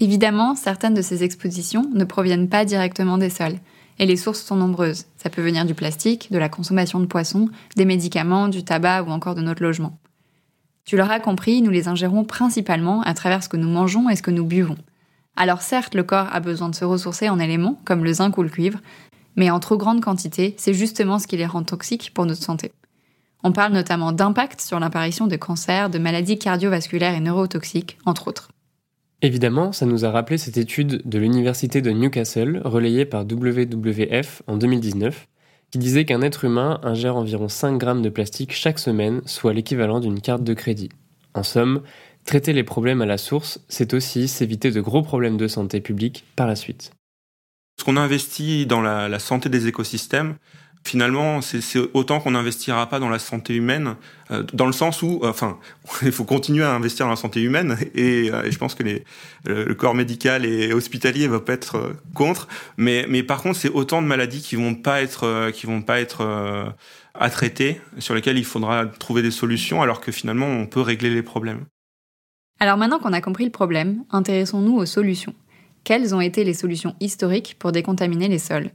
Évidemment, 0.00 0.54
certaines 0.54 0.94
de 0.94 1.02
ces 1.02 1.24
expositions 1.24 1.90
ne 1.92 2.04
proviennent 2.04 2.48
pas 2.48 2.64
directement 2.64 3.18
des 3.18 3.30
sols. 3.30 3.58
Et 3.98 4.06
les 4.06 4.16
sources 4.16 4.42
sont 4.42 4.54
nombreuses. 4.54 5.06
Ça 5.16 5.28
peut 5.28 5.42
venir 5.42 5.64
du 5.64 5.74
plastique, 5.74 6.30
de 6.30 6.38
la 6.38 6.48
consommation 6.48 7.00
de 7.00 7.06
poissons, 7.06 7.48
des 7.74 7.84
médicaments, 7.84 8.46
du 8.46 8.62
tabac 8.62 9.02
ou 9.02 9.10
encore 9.10 9.34
de 9.34 9.40
notre 9.40 9.62
logement. 9.62 9.98
Tu 10.88 10.96
l'auras 10.96 11.20
compris, 11.20 11.60
nous 11.60 11.70
les 11.70 11.86
ingérons 11.86 12.24
principalement 12.24 13.02
à 13.02 13.12
travers 13.12 13.42
ce 13.42 13.50
que 13.50 13.58
nous 13.58 13.68
mangeons 13.68 14.08
et 14.08 14.16
ce 14.16 14.22
que 14.22 14.30
nous 14.30 14.46
buvons. 14.46 14.78
Alors 15.36 15.60
certes, 15.60 15.94
le 15.94 16.02
corps 16.02 16.28
a 16.32 16.40
besoin 16.40 16.70
de 16.70 16.74
se 16.74 16.86
ressourcer 16.86 17.28
en 17.28 17.38
éléments, 17.38 17.78
comme 17.84 18.04
le 18.04 18.14
zinc 18.14 18.38
ou 18.38 18.42
le 18.42 18.48
cuivre, 18.48 18.78
mais 19.36 19.50
en 19.50 19.60
trop 19.60 19.76
grande 19.76 20.00
quantité, 20.00 20.54
c'est 20.56 20.72
justement 20.72 21.18
ce 21.18 21.26
qui 21.26 21.36
les 21.36 21.44
rend 21.44 21.62
toxiques 21.62 22.12
pour 22.14 22.24
notre 22.24 22.42
santé. 22.42 22.72
On 23.44 23.52
parle 23.52 23.74
notamment 23.74 24.12
d'impact 24.12 24.62
sur 24.62 24.80
l'apparition 24.80 25.26
de 25.26 25.36
cancers, 25.36 25.90
de 25.90 25.98
maladies 25.98 26.38
cardiovasculaires 26.38 27.14
et 27.14 27.20
neurotoxiques, 27.20 27.98
entre 28.06 28.26
autres. 28.26 28.48
Évidemment, 29.20 29.72
ça 29.72 29.84
nous 29.84 30.06
a 30.06 30.10
rappelé 30.10 30.38
cette 30.38 30.56
étude 30.56 31.02
de 31.04 31.18
l'Université 31.18 31.82
de 31.82 31.90
Newcastle, 31.90 32.62
relayée 32.64 33.04
par 33.04 33.24
WWF 33.24 34.40
en 34.46 34.56
2019, 34.56 35.26
qui 35.70 35.78
disait 35.78 36.04
qu'un 36.04 36.22
être 36.22 36.44
humain 36.44 36.80
ingère 36.82 37.16
environ 37.16 37.48
5 37.48 37.78
grammes 37.78 38.02
de 38.02 38.08
plastique 38.08 38.52
chaque 38.52 38.78
semaine, 38.78 39.20
soit 39.26 39.52
l'équivalent 39.52 40.00
d'une 40.00 40.20
carte 40.20 40.44
de 40.44 40.54
crédit. 40.54 40.90
En 41.34 41.42
somme, 41.42 41.82
traiter 42.24 42.52
les 42.52 42.64
problèmes 42.64 43.02
à 43.02 43.06
la 43.06 43.18
source, 43.18 43.60
c'est 43.68 43.94
aussi 43.94 44.28
s'éviter 44.28 44.70
de 44.70 44.80
gros 44.80 45.02
problèmes 45.02 45.36
de 45.36 45.48
santé 45.48 45.80
publique 45.80 46.24
par 46.36 46.46
la 46.46 46.56
suite. 46.56 46.92
Ce 47.78 47.84
qu'on 47.84 47.96
investit 47.96 48.66
dans 48.66 48.80
la, 48.80 49.08
la 49.08 49.18
santé 49.18 49.48
des 49.48 49.68
écosystèmes, 49.68 50.36
finalement, 50.84 51.40
c'est 51.42 51.78
autant 51.94 52.20
qu'on 52.20 52.32
n'investira 52.32 52.88
pas 52.88 52.98
dans 52.98 53.08
la 53.08 53.18
santé 53.18 53.54
humaine, 53.54 53.96
euh, 54.30 54.42
dans 54.52 54.66
le 54.66 54.72
sens 54.72 55.02
où, 55.02 55.20
euh, 55.22 55.30
enfin, 55.30 55.58
il 56.02 56.12
faut 56.12 56.24
continuer 56.24 56.64
à 56.64 56.72
investir 56.74 57.06
dans 57.06 57.10
la 57.10 57.16
santé 57.16 57.40
humaine, 57.40 57.76
et, 57.94 58.30
euh, 58.32 58.50
je 58.50 58.58
pense 58.58 58.74
que 58.74 58.82
le 59.44 59.74
corps 59.74 59.94
médical 59.94 60.44
et 60.44 60.72
hospitalier 60.72 61.28
va 61.28 61.40
pas 61.40 61.52
être 61.52 61.92
contre, 62.14 62.48
mais, 62.76 63.06
mais 63.08 63.22
par 63.22 63.42
contre, 63.42 63.58
c'est 63.58 63.70
autant 63.70 64.02
de 64.02 64.06
maladies 64.06 64.40
qui 64.40 64.56
vont 64.56 64.74
pas 64.74 65.02
être, 65.02 65.50
qui 65.50 65.66
vont 65.66 65.82
pas 65.82 66.00
être 66.00 66.74
à 67.14 67.30
traiter, 67.30 67.80
sur 67.98 68.14
lesquelles 68.14 68.38
il 68.38 68.44
faudra 68.44 68.86
trouver 68.86 69.22
des 69.22 69.30
solutions, 69.30 69.82
alors 69.82 70.00
que 70.00 70.12
finalement, 70.12 70.46
on 70.46 70.66
peut 70.66 70.80
régler 70.80 71.10
les 71.10 71.22
problèmes. 71.22 71.64
Alors 72.60 72.76
maintenant 72.76 72.98
qu'on 72.98 73.12
a 73.12 73.20
compris 73.20 73.44
le 73.44 73.50
problème, 73.50 74.04
intéressons-nous 74.10 74.76
aux 74.76 74.86
solutions. 74.86 75.34
Quelles 75.84 76.14
ont 76.14 76.20
été 76.20 76.44
les 76.44 76.54
solutions 76.54 76.96
historiques 77.00 77.56
pour 77.58 77.72
décontaminer 77.72 78.28
les 78.28 78.38
sols? 78.38 78.70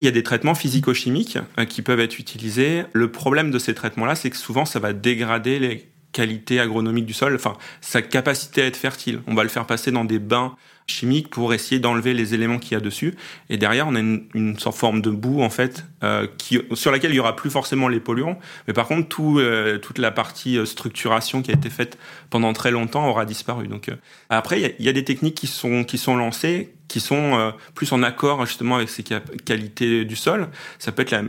Il 0.00 0.06
y 0.06 0.08
a 0.08 0.10
des 0.10 0.22
traitements 0.22 0.54
physico-chimiques 0.54 1.38
euh, 1.58 1.64
qui 1.64 1.82
peuvent 1.82 2.00
être 2.00 2.18
utilisés. 2.18 2.84
Le 2.92 3.10
problème 3.10 3.50
de 3.50 3.58
ces 3.58 3.74
traitements-là, 3.74 4.14
c'est 4.14 4.30
que 4.30 4.36
souvent, 4.36 4.64
ça 4.64 4.78
va 4.78 4.92
dégrader 4.92 5.58
les 5.58 5.88
qualités 6.12 6.60
agronomiques 6.60 7.06
du 7.06 7.12
sol, 7.12 7.34
enfin, 7.34 7.54
sa 7.80 8.00
capacité 8.00 8.62
à 8.62 8.66
être 8.66 8.76
fertile. 8.76 9.20
On 9.26 9.34
va 9.34 9.42
le 9.42 9.48
faire 9.48 9.66
passer 9.66 9.90
dans 9.90 10.04
des 10.04 10.18
bains 10.18 10.56
chimiques 10.86 11.30
pour 11.30 11.54
essayer 11.54 11.78
d'enlever 11.78 12.14
les 12.14 12.34
éléments 12.34 12.58
qu'il 12.58 12.72
y 12.72 12.74
a 12.76 12.80
dessus. 12.80 13.14
Et 13.48 13.56
derrière, 13.56 13.88
on 13.88 13.94
a 13.94 14.00
une, 14.00 14.24
une 14.34 14.58
forme 14.58 15.00
de 15.00 15.10
boue, 15.10 15.42
en 15.42 15.50
fait, 15.50 15.86
euh, 16.02 16.26
qui, 16.38 16.60
sur 16.74 16.92
laquelle 16.92 17.12
il 17.12 17.16
y 17.16 17.20
aura 17.20 17.36
plus 17.36 17.50
forcément 17.50 17.88
les 17.88 18.00
polluants. 18.00 18.38
Mais 18.66 18.74
par 18.74 18.86
contre, 18.86 19.08
tout, 19.08 19.38
euh, 19.38 19.78
toute 19.78 19.98
la 19.98 20.10
partie 20.10 20.58
euh, 20.58 20.66
structuration 20.66 21.42
qui 21.42 21.50
a 21.50 21.54
été 21.54 21.70
faite 21.70 21.98
pendant 22.30 22.52
très 22.52 22.70
longtemps 22.70 23.08
aura 23.08 23.24
disparu. 23.24 23.66
Donc, 23.68 23.88
euh, 23.88 23.96
après, 24.28 24.60
il 24.60 24.74
y, 24.78 24.86
y, 24.86 24.88
a, 24.88 24.92
des 24.92 25.04
techniques 25.04 25.36
qui 25.36 25.46
sont, 25.46 25.84
qui 25.84 25.98
sont 25.98 26.16
lancées 26.16 26.74
qui 26.88 27.00
sont 27.00 27.36
euh, 27.36 27.50
plus 27.74 27.90
en 27.92 28.02
accord 28.02 28.44
justement 28.46 28.76
avec 28.76 28.88
ces 28.88 29.02
qualités 29.02 30.04
du 30.04 30.16
sol. 30.16 30.48
Ça 30.78 30.92
peut 30.92 31.02
être 31.02 31.10
la, 31.10 31.22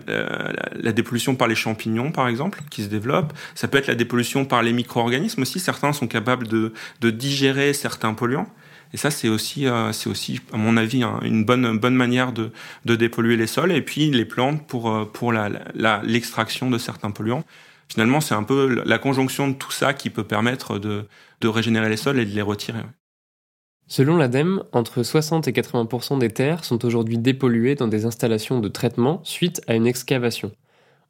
la, 0.76 0.92
dépollution 0.92 1.36
par 1.36 1.48
les 1.48 1.56
champignons, 1.56 2.12
par 2.12 2.28
exemple, 2.28 2.62
qui 2.70 2.84
se 2.84 2.88
développent. 2.88 3.34
Ça 3.56 3.68
peut 3.68 3.78
être 3.78 3.88
la 3.88 3.96
dépollution 3.96 4.46
par 4.46 4.62
les 4.62 4.74
micro-organismes 4.74 5.42
aussi. 5.42 5.60
Certains 5.60 5.94
sont 5.94 6.08
capables 6.08 6.48
de, 6.48 6.74
de 7.02 7.10
digérer 7.10 7.74
certains 7.74 8.14
polluants. 8.14 8.48
Et 8.96 8.98
ça, 8.98 9.12
c'est 9.12 9.28
aussi, 9.28 9.68
c'est 9.92 10.10
aussi, 10.10 10.40
à 10.54 10.58
mon 10.58 10.78
avis, 10.78 11.04
une 11.22 11.44
bonne, 11.44 11.78
bonne 11.78 11.96
manière 11.96 12.32
de, 12.32 12.52
de 12.86 12.96
dépolluer 12.96 13.36
les 13.36 13.46
sols. 13.46 13.74
Et 13.74 13.82
puis 13.82 14.10
les 14.10 14.24
plantes 14.24 14.66
pour, 14.66 15.12
pour 15.12 15.34
l'extraction 15.34 16.72
de 16.72 16.78
certains 16.78 17.12
polluants 17.12 17.44
finalement, 17.88 18.22
c'est 18.22 18.36
un 18.36 18.44
peu 18.44 18.84
la 18.86 18.98
conjonction 18.98 19.48
de 19.48 19.54
tout 19.54 19.72
ça 19.72 19.94
qui 19.94 20.10
peut 20.10 20.24
permettre 20.24 20.80
de, 20.80 21.08
régénérer 21.44 21.90
les 21.90 21.98
sols 21.98 22.20
et 22.20 22.26
de 22.26 22.34
les 22.34 22.42
retirer. 22.42 22.80
Selon 23.88 24.18
l'ADEME, 24.18 24.64
entre 24.72 25.04
60 25.04 25.48
et 25.48 25.52
80% 25.52 26.18
des 26.18 26.32
terres 26.32 26.66
sont 26.66 26.84
aujourd'hui 26.86 27.20
dépolluées 27.20 27.76
dans 27.76 27.88
des 27.88 28.06
installations 28.06 28.60
de 28.60 28.68
traitement 28.68 29.22
suite 29.24 29.62
à 29.68 29.76
une 29.76 29.86
excavation. 29.86 30.52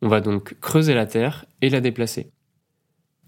On 0.02 0.10
va 0.10 0.20
donc 0.20 0.56
creuser 0.60 0.94
la 0.94 1.06
terre 1.06 1.46
et 1.62 1.70
la 1.70 1.80
déplacer. 1.80 2.32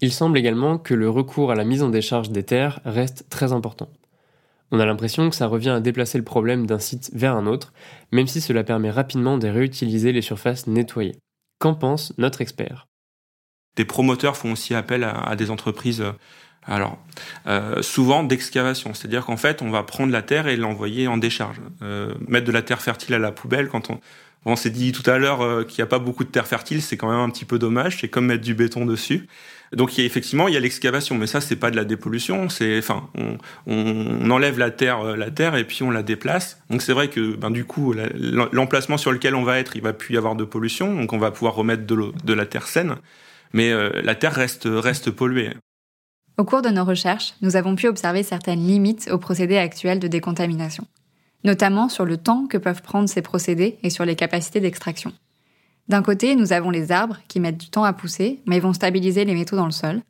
Il 0.02 0.12
semble 0.12 0.36
également 0.36 0.76
que 0.76 0.92
le 0.92 1.08
recours 1.08 1.50
à 1.50 1.54
la 1.54 1.64
mise 1.64 1.82
en 1.82 1.88
décharge 1.88 2.28
des 2.28 2.42
terres 2.42 2.80
reste 2.84 3.26
très 3.30 3.54
important. 3.54 3.88
On 4.70 4.80
a 4.80 4.86
l'impression 4.86 5.30
que 5.30 5.36
ça 5.36 5.46
revient 5.46 5.70
à 5.70 5.80
déplacer 5.80 6.18
le 6.18 6.24
problème 6.24 6.66
d'un 6.66 6.78
site 6.78 7.10
vers 7.14 7.34
un 7.34 7.46
autre, 7.46 7.72
même 8.12 8.26
si 8.26 8.40
cela 8.40 8.64
permet 8.64 8.90
rapidement 8.90 9.38
de 9.38 9.48
réutiliser 9.48 10.12
les 10.12 10.22
surfaces 10.22 10.66
nettoyées. 10.66 11.16
Qu'en 11.58 11.74
pense 11.74 12.12
notre 12.18 12.40
expert? 12.40 12.86
Des 13.76 13.84
promoteurs 13.84 14.36
font 14.36 14.52
aussi 14.52 14.74
appel 14.74 15.04
à, 15.04 15.36
des 15.36 15.50
entreprises 15.50 16.00
euh, 16.00 16.12
alors, 16.64 16.98
euh, 17.46 17.80
souvent 17.80 18.24
d'excavation, 18.24 18.92
c'est-à-dire 18.92 19.24
qu'en 19.24 19.38
fait, 19.38 19.62
on 19.62 19.70
va 19.70 19.84
prendre 19.84 20.12
la 20.12 20.20
terre 20.20 20.48
et 20.48 20.56
l'envoyer 20.56 21.08
en 21.08 21.16
décharge. 21.16 21.62
Euh, 21.80 22.12
mettre 22.26 22.46
de 22.46 22.52
la 22.52 22.60
terre 22.60 22.82
fertile 22.82 23.14
à 23.14 23.18
la 23.18 23.32
poubelle, 23.32 23.68
quand 23.68 23.88
on, 23.88 24.00
on 24.44 24.54
s'est 24.54 24.68
dit 24.68 24.92
tout 24.92 25.08
à 25.08 25.16
l'heure 25.16 25.66
qu'il 25.66 25.80
n'y 25.80 25.84
a 25.84 25.86
pas 25.86 25.98
beaucoup 25.98 26.24
de 26.24 26.28
terre 26.28 26.46
fertile, 26.46 26.82
c'est 26.82 26.98
quand 26.98 27.08
même 27.08 27.20
un 27.20 27.30
petit 27.30 27.46
peu 27.46 27.58
dommage. 27.58 27.98
C'est 28.00 28.08
comme 28.08 28.26
mettre 28.26 28.44
du 28.44 28.54
béton 28.54 28.84
dessus. 28.84 29.28
Donc, 29.72 29.96
il 29.96 30.00
y 30.00 30.04
a, 30.04 30.06
effectivement, 30.06 30.48
il 30.48 30.54
y 30.54 30.56
a 30.56 30.60
l'excavation, 30.60 31.16
mais 31.16 31.26
ça, 31.26 31.40
c'est 31.40 31.56
pas 31.56 31.70
de 31.70 31.76
la 31.76 31.84
dépollution. 31.84 32.48
C'est, 32.48 32.78
enfin, 32.78 33.08
on, 33.16 33.36
on, 33.66 34.30
enlève 34.30 34.58
la 34.58 34.70
terre, 34.70 35.16
la 35.16 35.30
terre, 35.30 35.56
et 35.56 35.64
puis 35.64 35.82
on 35.82 35.90
la 35.90 36.02
déplace. 36.02 36.60
Donc, 36.70 36.82
c'est 36.82 36.92
vrai 36.92 37.08
que, 37.08 37.36
ben, 37.36 37.50
du 37.50 37.64
coup, 37.64 37.94
l'emplacement 38.52 38.96
sur 38.96 39.12
lequel 39.12 39.34
on 39.34 39.42
va 39.42 39.58
être, 39.58 39.76
il 39.76 39.82
va 39.82 39.92
plus 39.92 40.14
y 40.14 40.16
avoir 40.16 40.36
de 40.36 40.44
pollution. 40.44 40.94
Donc, 40.94 41.12
on 41.12 41.18
va 41.18 41.30
pouvoir 41.30 41.54
remettre 41.54 41.86
de, 41.86 42.12
de 42.24 42.32
la 42.32 42.46
terre 42.46 42.66
saine 42.66 42.96
mais 43.52 43.70
euh, 43.70 43.90
la 44.02 44.14
Terre 44.14 44.34
reste, 44.34 44.64
reste 44.66 45.10
polluée. 45.10 45.54
Au 46.36 46.44
cours 46.44 46.62
de 46.62 46.68
nos 46.68 46.84
recherches, 46.84 47.34
nous 47.42 47.56
avons 47.56 47.74
pu 47.74 47.88
observer 47.88 48.22
certaines 48.22 48.64
limites 48.64 49.08
aux 49.10 49.18
procédés 49.18 49.58
actuels 49.58 49.98
de 49.98 50.08
décontamination, 50.08 50.86
notamment 51.44 51.88
sur 51.88 52.04
le 52.04 52.16
temps 52.16 52.46
que 52.46 52.58
peuvent 52.58 52.82
prendre 52.82 53.08
ces 53.08 53.22
procédés 53.22 53.78
et 53.82 53.90
sur 53.90 54.04
les 54.04 54.14
capacités 54.14 54.60
d'extraction. 54.60 55.12
D'un 55.88 56.02
côté, 56.02 56.36
nous 56.36 56.52
avons 56.52 56.70
les 56.70 56.92
arbres 56.92 57.18
qui 57.28 57.40
mettent 57.40 57.58
du 57.58 57.70
temps 57.70 57.84
à 57.84 57.92
pousser, 57.92 58.40
mais 58.46 58.60
vont 58.60 58.72
stabiliser 58.72 59.24
les 59.24 59.34
métaux 59.34 59.56
dans 59.56 59.64
le 59.64 59.72
sol. 59.72 60.02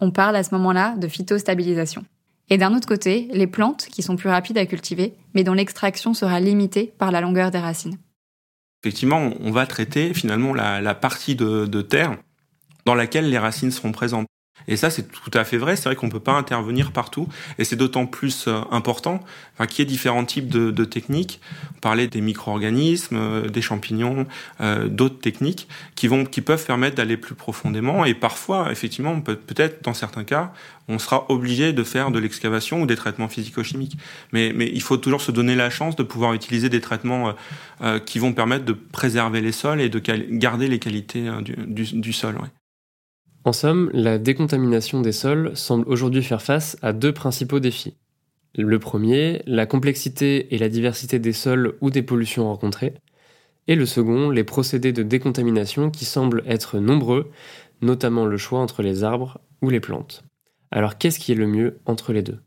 On 0.00 0.10
parle 0.10 0.36
à 0.36 0.42
ce 0.42 0.54
moment-là 0.54 0.96
de 0.96 1.08
phytostabilisation. 1.08 2.04
Et 2.50 2.58
d'un 2.58 2.74
autre 2.74 2.88
côté, 2.88 3.28
les 3.32 3.46
plantes 3.46 3.86
qui 3.86 4.02
sont 4.02 4.16
plus 4.16 4.28
rapides 4.28 4.58
à 4.58 4.66
cultiver, 4.66 5.14
mais 5.34 5.44
dont 5.44 5.54
l'extraction 5.54 6.14
sera 6.14 6.40
limitée 6.40 6.92
par 6.98 7.10
la 7.10 7.20
longueur 7.20 7.50
des 7.50 7.58
racines. 7.58 7.98
Effectivement, 8.82 9.32
on 9.40 9.50
va 9.50 9.66
traiter 9.66 10.12
finalement 10.14 10.54
la, 10.54 10.94
partie 10.94 11.34
de 11.34 11.82
terre 11.82 12.16
dans 12.84 12.94
laquelle 12.94 13.28
les 13.30 13.38
racines 13.38 13.70
seront 13.70 13.92
présentes. 13.92 14.26
Et 14.68 14.76
ça, 14.76 14.90
c'est 14.90 15.10
tout 15.10 15.30
à 15.32 15.44
fait 15.44 15.58
vrai. 15.58 15.76
C'est 15.76 15.88
vrai 15.88 15.96
qu'on 15.96 16.08
peut 16.08 16.20
pas 16.20 16.32
intervenir 16.32 16.92
partout, 16.92 17.28
et 17.58 17.64
c'est 17.64 17.76
d'autant 17.76 18.06
plus 18.06 18.48
euh, 18.48 18.60
important 18.70 19.22
enfin, 19.54 19.66
qu'il 19.66 19.80
y 19.80 19.82
ait 19.82 19.90
différents 19.90 20.24
types 20.24 20.48
de, 20.48 20.70
de 20.70 20.84
techniques. 20.84 21.40
On 21.76 21.80
parlait 21.80 22.08
des 22.08 22.20
micro-organismes, 22.20 23.16
euh, 23.16 23.48
des 23.48 23.62
champignons, 23.62 24.26
euh, 24.60 24.88
d'autres 24.88 25.20
techniques 25.20 25.68
qui 25.94 26.08
vont, 26.08 26.24
qui 26.24 26.40
peuvent 26.40 26.64
permettre 26.64 26.96
d'aller 26.96 27.16
plus 27.16 27.34
profondément. 27.34 28.04
Et 28.04 28.14
parfois, 28.14 28.72
effectivement, 28.72 29.20
peut, 29.20 29.36
peut-être 29.36 29.84
dans 29.84 29.94
certains 29.94 30.24
cas, 30.24 30.52
on 30.88 30.98
sera 30.98 31.30
obligé 31.30 31.72
de 31.72 31.82
faire 31.82 32.10
de 32.10 32.18
l'excavation 32.18 32.82
ou 32.82 32.86
des 32.86 32.96
traitements 32.96 33.28
physico-chimiques. 33.28 33.96
Mais, 34.32 34.52
mais 34.54 34.70
il 34.72 34.82
faut 34.82 34.96
toujours 34.96 35.20
se 35.20 35.32
donner 35.32 35.54
la 35.54 35.70
chance 35.70 35.96
de 35.96 36.02
pouvoir 36.02 36.32
utiliser 36.32 36.68
des 36.68 36.80
traitements 36.80 37.34
qui 38.04 38.20
vont 38.20 38.32
permettre 38.32 38.64
de 38.64 38.72
préserver 38.72 39.40
les 39.40 39.50
sols 39.50 39.80
et 39.80 39.88
de 39.88 39.98
garder 39.98 40.68
les 40.68 40.78
qualités 40.78 41.28
du, 41.42 41.56
du, 41.66 41.84
du 42.00 42.12
sol. 42.12 42.36
Ouais. 42.36 42.48
En 43.46 43.52
somme, 43.52 43.90
la 43.92 44.18
décontamination 44.18 45.00
des 45.00 45.12
sols 45.12 45.56
semble 45.56 45.86
aujourd'hui 45.86 46.24
faire 46.24 46.42
face 46.42 46.76
à 46.82 46.92
deux 46.92 47.12
principaux 47.12 47.60
défis. 47.60 47.96
Le 48.56 48.80
premier, 48.80 49.40
la 49.46 49.66
complexité 49.66 50.52
et 50.52 50.58
la 50.58 50.68
diversité 50.68 51.20
des 51.20 51.32
sols 51.32 51.76
ou 51.80 51.90
des 51.90 52.02
pollutions 52.02 52.48
rencontrées. 52.48 52.94
Et 53.68 53.76
le 53.76 53.86
second, 53.86 54.30
les 54.30 54.42
procédés 54.42 54.92
de 54.92 55.04
décontamination 55.04 55.92
qui 55.92 56.04
semblent 56.04 56.42
être 56.44 56.80
nombreux, 56.80 57.30
notamment 57.82 58.26
le 58.26 58.36
choix 58.36 58.58
entre 58.58 58.82
les 58.82 59.04
arbres 59.04 59.38
ou 59.62 59.70
les 59.70 59.78
plantes. 59.78 60.24
Alors 60.72 60.98
qu'est-ce 60.98 61.20
qui 61.20 61.30
est 61.30 61.36
le 61.36 61.46
mieux 61.46 61.78
entre 61.86 62.12
les 62.12 62.22
deux? 62.22 62.40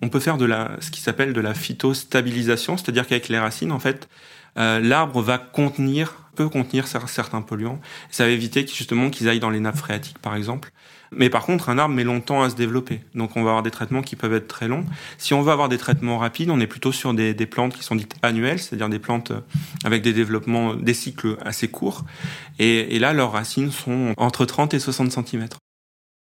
On 0.00 0.10
peut 0.10 0.20
faire 0.20 0.38
de 0.38 0.44
la, 0.44 0.76
ce 0.78 0.92
qui 0.92 1.00
s'appelle 1.00 1.32
de 1.32 1.40
la 1.40 1.54
phytostabilisation, 1.54 2.76
c'est-à-dire 2.76 3.08
qu'avec 3.08 3.28
les 3.28 3.38
racines, 3.40 3.72
en 3.72 3.80
fait, 3.80 4.08
euh, 4.58 4.80
l'arbre 4.80 5.22
va 5.22 5.38
contenir 5.38 6.20
peut 6.36 6.48
contenir 6.48 6.86
certains 6.86 7.42
polluants. 7.42 7.80
Ça 8.10 8.24
va 8.24 8.30
éviter 8.30 8.66
justement 8.66 9.10
qu'ils 9.10 9.28
aillent 9.28 9.40
dans 9.40 9.50
les 9.50 9.60
nappes 9.60 9.76
phréatiques, 9.76 10.18
par 10.18 10.36
exemple. 10.36 10.70
Mais 11.12 11.28
par 11.28 11.44
contre, 11.44 11.68
un 11.68 11.78
arbre 11.78 11.94
met 11.94 12.04
longtemps 12.04 12.42
à 12.42 12.50
se 12.50 12.54
développer. 12.54 13.00
Donc 13.14 13.36
on 13.36 13.42
va 13.42 13.50
avoir 13.50 13.62
des 13.62 13.70
traitements 13.70 14.00
qui 14.00 14.14
peuvent 14.16 14.32
être 14.32 14.46
très 14.46 14.68
longs. 14.68 14.84
Si 15.18 15.34
on 15.34 15.42
veut 15.42 15.50
avoir 15.50 15.68
des 15.68 15.78
traitements 15.78 16.18
rapides, 16.18 16.50
on 16.50 16.60
est 16.60 16.68
plutôt 16.68 16.92
sur 16.92 17.12
des, 17.14 17.34
plantes 17.46 17.74
qui 17.74 17.82
sont 17.82 17.96
dites 17.96 18.14
annuelles, 18.22 18.60
c'est-à-dire 18.60 18.88
des 18.88 19.00
plantes 19.00 19.32
euh, 19.32 19.40
avec 19.84 20.02
des 20.02 20.12
développements, 20.12 20.74
des 20.74 20.94
cycles 20.94 21.36
assez 21.44 21.68
courts. 21.68 22.04
Et, 22.58 22.94
et 22.94 22.98
là, 23.00 23.12
leurs 23.12 23.32
racines 23.32 23.72
sont 23.72 24.14
entre 24.16 24.44
30 24.44 24.72
et 24.74 24.78
60 24.78 25.10
cm. 25.10 25.48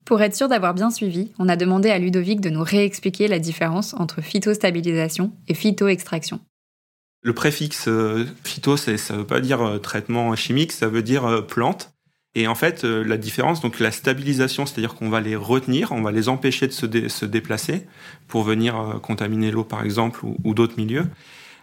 Pour 0.06 0.22
être 0.22 0.36
sûr 0.36 0.48
d'avoir 0.48 0.74
bien 0.74 0.90
suivi, 0.90 1.34
on 1.38 1.50
a 1.50 1.58
demandé 1.58 1.90
à 1.90 2.00
Ludovic 2.00 2.40
de 2.40 2.50
nous 2.50 2.64
réexpliquer 2.64 3.28
la 3.28 3.40
différence 3.40 3.94
entre 3.94 4.22
phytostabilisation 4.22 5.34
et 5.50 5.54
phytoextraction. 5.54 6.40
Le 7.22 7.34
préfixe 7.34 7.88
euh, 7.88 8.26
phyto, 8.44 8.78
ça 8.78 8.94
veut 9.16 9.26
pas 9.26 9.40
dire 9.40 9.62
euh, 9.62 9.78
traitement 9.80 10.36
chimique, 10.36 10.72
ça 10.72 10.88
veut 10.88 11.02
dire 11.02 11.26
euh, 11.26 11.42
plante. 11.42 11.94
Et 12.36 12.48
en 12.48 12.54
fait, 12.54 12.84
la 12.84 13.18
différence, 13.18 13.62
donc 13.62 13.80
la 13.80 13.90
stabilisation, 13.90 14.68
c'est-à-dire 14.68 14.94
qu'on 14.94 15.10
va 15.10 15.22
les 15.22 15.36
retenir, 15.36 15.92
on 15.92 16.04
va 16.04 16.12
les 16.12 16.30
empêcher 16.30 16.68
de 16.68 16.72
se, 16.72 17.26
déplacer 17.26 17.88
pour 18.28 18.44
venir 18.44 19.00
contaminer 19.02 19.50
l'eau, 19.50 19.64
par 19.64 19.84
exemple, 19.84 20.20
ou, 20.24 20.54
d'autres 20.54 20.76
milieux. 20.78 21.08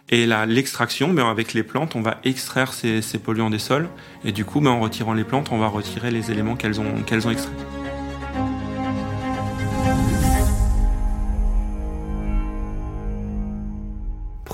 Et 0.09 0.25
l'extraction, 0.25 1.13
ben, 1.13 1.29
avec 1.29 1.53
les 1.53 1.63
plantes, 1.63 1.95
on 1.95 2.01
va 2.01 2.19
extraire 2.25 2.73
ces, 2.73 3.01
polluants 3.23 3.51
des 3.51 3.59
sols. 3.59 3.87
Et 4.25 4.33
du 4.33 4.43
coup, 4.43 4.59
ben, 4.59 4.71
en 4.71 4.81
retirant 4.81 5.13
les 5.13 5.23
plantes, 5.23 5.47
on 5.53 5.59
va 5.59 5.67
retirer 5.67 6.11
les 6.11 6.29
éléments 6.29 6.57
qu'elles 6.57 6.81
ont, 6.81 7.03
qu'elles 7.03 7.25
ont 7.25 7.31
extraits. 7.31 7.84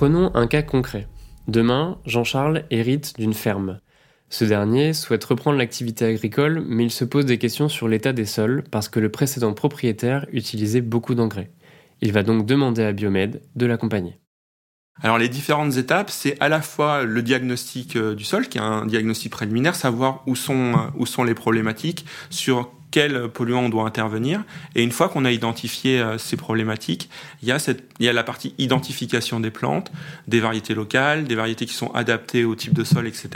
Prenons 0.02 0.32
un 0.34 0.48
cas 0.48 0.64
concret. 0.64 1.08
Demain, 1.48 2.00
Jean-Charles 2.08 2.64
hérite 2.72 3.14
d'une 3.20 3.36
ferme. 3.36 3.82
Ce 4.30 4.44
dernier 4.44 4.94
souhaite 4.94 5.24
reprendre 5.24 5.60
l'activité 5.60 6.06
agricole, 6.06 6.64
mais 6.66 6.86
il 6.86 6.90
se 6.90 7.06
pose 7.06 7.28
des 7.28 7.38
questions 7.38 7.70
sur 7.70 7.88
l'état 7.88 8.12
des 8.12 8.26
sols 8.26 8.64
parce 8.72 8.90
que 8.90 9.00
le 9.00 9.12
précédent 9.12 9.54
propriétaire 9.54 10.26
utilisait 10.32 10.82
beaucoup 10.82 11.14
d'engrais. 11.14 11.52
Il 12.02 12.14
va 12.14 12.24
donc 12.24 12.48
demander 12.48 12.82
à 12.82 12.94
Biomed 12.94 13.44
de 13.56 13.66
l'accompagner. 13.68 14.21
Alors 15.00 15.18
les 15.18 15.30
différentes 15.30 15.78
étapes, 15.78 16.10
c'est 16.10 16.40
à 16.40 16.50
la 16.50 16.62
fois 16.62 17.04
le 17.04 17.22
diagnostic 17.24 17.96
euh, 17.96 18.14
du 18.14 18.24
sol, 18.24 18.48
qui 18.48 18.58
est 18.58 18.62
un 18.62 18.86
diagnostic 18.86 19.32
préliminaire, 19.32 19.76
savoir 19.76 20.22
où 20.28 20.36
sont, 20.36 20.74
euh, 20.74 20.78
où 20.96 21.06
sont 21.06 21.24
les 21.24 21.34
problématiques, 21.34 22.06
sur 22.30 22.72
quel 22.92 23.30
polluant 23.30 23.62
on 23.62 23.70
doit 23.70 23.86
intervenir. 23.86 24.44
Et 24.76 24.84
une 24.84 24.92
fois 24.92 25.08
qu'on 25.10 25.24
a 25.26 25.32
identifié 25.32 26.00
euh, 26.00 26.18
ces 26.18 26.38
problématiques, 26.38 27.10
il 27.42 27.48
y, 27.48 27.52
a 27.52 27.58
cette, 27.58 27.90
il 28.00 28.06
y 28.06 28.10
a 28.10 28.14
la 28.14 28.24
partie 28.24 28.54
identification 28.58 29.40
des 29.40 29.50
plantes, 29.50 29.92
des 30.28 30.40
variétés 30.40 30.76
locales, 30.76 31.24
des 31.24 31.36
variétés 31.36 31.66
qui 31.66 31.74
sont 31.74 31.92
adaptées 31.94 32.44
au 32.44 32.54
type 32.54 32.74
de 32.74 32.84
sol, 32.84 33.08
etc. 33.08 33.30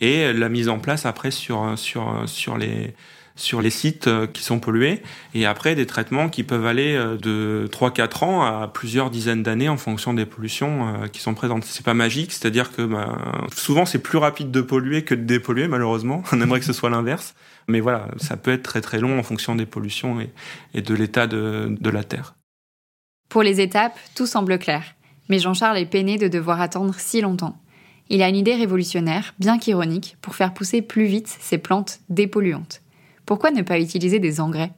Et 0.00 0.32
la 0.32 0.48
mise 0.48 0.68
en 0.68 0.78
place 0.78 1.06
après 1.06 1.30
sur, 1.30 1.78
sur, 1.78 2.24
sur 2.26 2.58
les 2.58 2.94
sur 3.36 3.62
les 3.62 3.70
sites 3.70 4.06
euh, 4.06 4.26
qui 4.26 4.42
sont 4.42 4.58
pollués 4.58 5.02
et 5.34 5.46
après 5.46 5.74
des 5.74 5.86
traitements 5.86 6.28
qui 6.28 6.42
peuvent 6.42 6.66
aller 6.66 6.94
euh, 6.94 7.16
de 7.16 7.68
3-4 7.72 8.24
ans 8.24 8.42
à 8.42 8.68
plusieurs 8.68 9.10
dizaines 9.10 9.42
d'années 9.42 9.68
en 9.68 9.76
fonction 9.76 10.14
des 10.14 10.26
pollutions 10.26 11.08
qui 11.12 11.20
sont 11.20 11.34
présentes. 11.34 11.64
C'est 11.64 11.84
pas 11.84 11.94
magique, 11.94 12.32
c'est-à-dire 12.32 12.72
que 12.72 12.82
bah, 12.82 13.18
souvent 13.54 13.86
c'est 13.86 13.98
plus 13.98 14.18
rapide 14.18 14.50
de 14.50 14.60
polluer 14.60 15.02
que 15.02 15.14
de 15.14 15.22
dépolluer 15.22 15.68
malheureusement. 15.68 16.22
On 16.32 16.40
aimerait 16.40 16.60
que 16.60 16.66
ce 16.66 16.72
soit 16.72 16.90
l'inverse. 16.90 17.34
Mais 17.68 17.80
voilà, 17.80 18.08
ça 18.16 18.36
peut 18.36 18.52
être 18.52 18.62
très 18.62 18.80
très 18.80 18.98
long 18.98 19.18
en 19.18 19.22
fonction 19.22 19.54
des 19.54 19.66
pollutions 19.66 20.18
et, 20.74 20.82
de 20.82 20.94
l'état 20.94 21.26
de, 21.26 21.76
de 21.80 21.90
la 21.90 22.02
Terre. 22.02 22.34
Pour 23.28 23.42
les 23.42 23.60
étapes, 23.60 23.98
tout 24.14 24.26
semble 24.26 24.58
clair. 24.58 24.82
Mais 25.28 25.38
Jean-Charles 25.38 25.78
est 25.78 25.86
peiné 25.86 26.18
de 26.18 26.28
devoir 26.28 26.60
attendre 26.60 26.94
si 26.98 27.20
longtemps. 27.20 27.58
Il 28.10 28.22
a 28.22 28.28
une 28.28 28.36
idée 28.36 28.54
révolutionnaire, 28.54 29.34
bien 29.38 29.58
qu'ironique, 29.58 30.16
pour 30.20 30.34
faire 30.34 30.52
pousser 30.52 30.82
plus 30.82 31.06
vite 31.06 31.34
ces 31.40 31.56
plantes 31.56 32.00
dépolluantes. 32.10 32.81
Pourquoi 33.32 33.50
ne 33.50 33.62
pas 33.62 33.80
utiliser 33.80 34.18
des 34.18 34.42
engrais? 34.42 34.72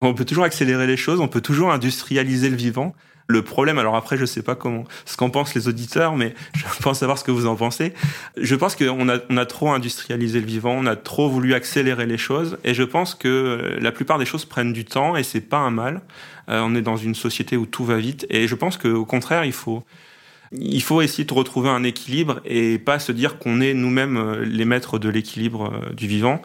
On 0.00 0.14
peut 0.14 0.24
toujours 0.24 0.44
accélérer 0.44 0.86
les 0.86 0.96
choses, 0.96 1.20
on 1.20 1.28
peut 1.28 1.42
toujours 1.42 1.70
industrialiser 1.70 2.48
le 2.48 2.56
vivant. 2.56 2.94
Le 3.28 3.42
problème, 3.42 3.78
alors 3.78 3.96
après, 3.96 4.16
je 4.16 4.24
sais 4.24 4.40
pas 4.40 4.54
comment, 4.54 4.84
ce 5.04 5.18
qu'en 5.18 5.28
pensent 5.28 5.54
les 5.54 5.68
auditeurs, 5.68 6.16
mais 6.16 6.34
je 6.54 6.82
pense 6.82 7.00
savoir 7.00 7.18
ce 7.18 7.24
que 7.24 7.30
vous 7.30 7.44
en 7.44 7.54
pensez. 7.54 7.92
Je 8.38 8.54
pense 8.54 8.76
qu'on 8.76 9.10
a, 9.10 9.18
on 9.28 9.36
a 9.36 9.44
trop 9.44 9.72
industrialisé 9.72 10.40
le 10.40 10.46
vivant, 10.46 10.72
on 10.72 10.86
a 10.86 10.96
trop 10.96 11.28
voulu 11.28 11.52
accélérer 11.52 12.06
les 12.06 12.16
choses, 12.16 12.56
et 12.64 12.72
je 12.72 12.82
pense 12.82 13.14
que 13.14 13.76
la 13.78 13.92
plupart 13.92 14.18
des 14.18 14.24
choses 14.24 14.46
prennent 14.46 14.72
du 14.72 14.86
temps, 14.86 15.14
et 15.14 15.22
c'est 15.22 15.42
pas 15.42 15.58
un 15.58 15.70
mal. 15.70 16.00
Euh, 16.48 16.62
on 16.64 16.74
est 16.74 16.80
dans 16.80 16.96
une 16.96 17.14
société 17.14 17.58
où 17.58 17.66
tout 17.66 17.84
va 17.84 17.98
vite, 17.98 18.26
et 18.30 18.48
je 18.48 18.54
pense 18.54 18.78
qu'au 18.78 19.04
contraire, 19.04 19.44
il 19.44 19.52
faut, 19.52 19.84
il 20.52 20.82
faut 20.82 21.02
essayer 21.02 21.24
de 21.24 21.34
retrouver 21.34 21.68
un 21.68 21.82
équilibre 21.82 22.40
et 22.44 22.78
pas 22.78 22.98
se 22.98 23.12
dire 23.12 23.38
qu'on 23.38 23.60
est 23.60 23.74
nous-mêmes 23.74 24.16
euh, 24.16 24.44
les 24.44 24.64
maîtres 24.64 24.98
de 24.98 25.08
l'équilibre 25.08 25.72
euh, 25.72 25.92
du 25.92 26.06
vivant. 26.06 26.40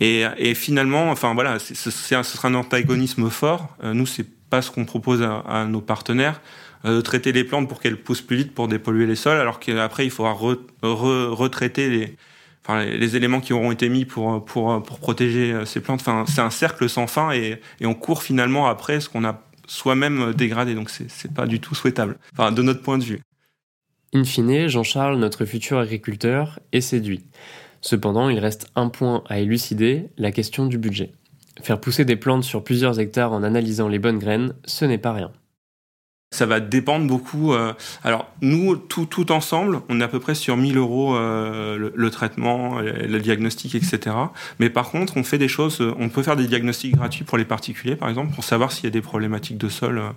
Et, 0.00 0.54
finalement, 0.54 1.10
enfin 1.10 1.34
voilà, 1.34 1.58
ce, 1.58 1.90
sera 1.90 2.48
un 2.48 2.54
antagonisme 2.54 3.28
fort. 3.28 3.76
nous, 3.82 4.06
c'est 4.06 4.26
pas 4.50 4.60
ce 4.62 4.70
qu'on 4.70 4.84
propose 4.84 5.22
à, 5.22 5.64
nos 5.66 5.80
partenaires. 5.80 6.40
Euh, 6.86 7.02
traiter 7.02 7.32
les 7.32 7.44
plantes 7.44 7.68
pour 7.68 7.80
qu'elles 7.80 7.98
poussent 7.98 8.22
plus 8.22 8.38
vite 8.38 8.54
pour 8.54 8.66
dépolluer 8.66 9.06
les 9.06 9.14
sols, 9.14 9.38
alors 9.38 9.60
qu'après 9.60 10.06
il 10.06 10.10
faudra 10.10 10.32
retraiter 10.32 12.16
les, 12.68 13.16
éléments 13.16 13.40
qui 13.40 13.52
auront 13.52 13.70
été 13.70 13.90
mis 13.90 14.06
pour, 14.06 14.42
protéger 14.44 15.52
euh, 15.52 15.64
ces 15.66 15.80
plantes. 15.80 16.00
Enfin, 16.00 16.24
c'est 16.26 16.40
un 16.40 16.50
cercle 16.50 16.88
sans 16.88 17.06
fin 17.06 17.32
et, 17.32 17.60
on 17.82 17.94
court 17.94 18.22
finalement 18.22 18.66
après 18.66 19.00
ce 19.00 19.10
qu'on 19.10 19.24
a 19.24 19.42
soi-même 19.66 20.32
dégradé. 20.32 20.74
Donc 20.74 20.90
c'est 20.90 21.32
pas 21.32 21.46
du 21.46 21.60
tout 21.60 21.74
souhaitable, 21.74 22.18
de 22.38 22.62
notre 22.62 22.82
point 22.82 22.98
de 22.98 23.04
vue. 23.04 23.20
In 24.12 24.24
fine, 24.24 24.66
Jean-Charles, 24.66 25.18
notre 25.18 25.44
futur 25.44 25.78
agriculteur, 25.78 26.58
est 26.72 26.80
séduit. 26.80 27.22
Cependant, 27.80 28.28
il 28.28 28.38
reste 28.38 28.68
un 28.76 28.88
point 28.88 29.22
à 29.28 29.38
élucider, 29.38 30.08
la 30.18 30.32
question 30.32 30.66
du 30.66 30.78
budget. 30.78 31.12
Faire 31.62 31.80
pousser 31.80 32.04
des 32.04 32.16
plantes 32.16 32.44
sur 32.44 32.64
plusieurs 32.64 33.00
hectares 33.00 33.32
en 33.32 33.42
analysant 33.42 33.88
les 33.88 33.98
bonnes 33.98 34.18
graines, 34.18 34.54
ce 34.64 34.84
n'est 34.84 34.98
pas 34.98 35.12
rien. 35.12 35.30
Ça 36.32 36.46
va 36.46 36.60
dépendre 36.60 37.08
beaucoup. 37.08 37.54
Euh, 37.54 37.72
alors 38.04 38.30
nous, 38.40 38.76
tout, 38.76 39.04
tout 39.04 39.32
ensemble, 39.32 39.80
on 39.88 40.00
est 40.00 40.04
à 40.04 40.08
peu 40.08 40.20
près 40.20 40.36
sur 40.36 40.56
1000 40.56 40.76
euros 40.76 41.16
euh, 41.16 41.90
le, 41.92 42.10
traitement, 42.10 42.78
le, 42.78 43.18
diagnostic, 43.18 43.74
etc. 43.74 44.14
Mais 44.60 44.70
par 44.70 44.90
contre, 44.90 45.16
on 45.16 45.24
fait 45.24 45.38
des 45.38 45.48
choses. 45.48 45.80
On 45.98 46.08
peut 46.08 46.22
faire 46.22 46.36
des 46.36 46.46
diagnostics 46.46 46.94
gratuits 46.94 47.24
pour 47.24 47.36
les 47.36 47.44
particuliers, 47.44 47.96
par 47.96 48.08
exemple, 48.08 48.32
pour 48.32 48.44
savoir 48.44 48.70
s'il 48.70 48.84
y 48.84 48.86
a 48.86 48.90
des 48.90 49.00
problématiques 49.00 49.58
de 49.58 49.68
sol 49.68 49.98
euh, 49.98 50.10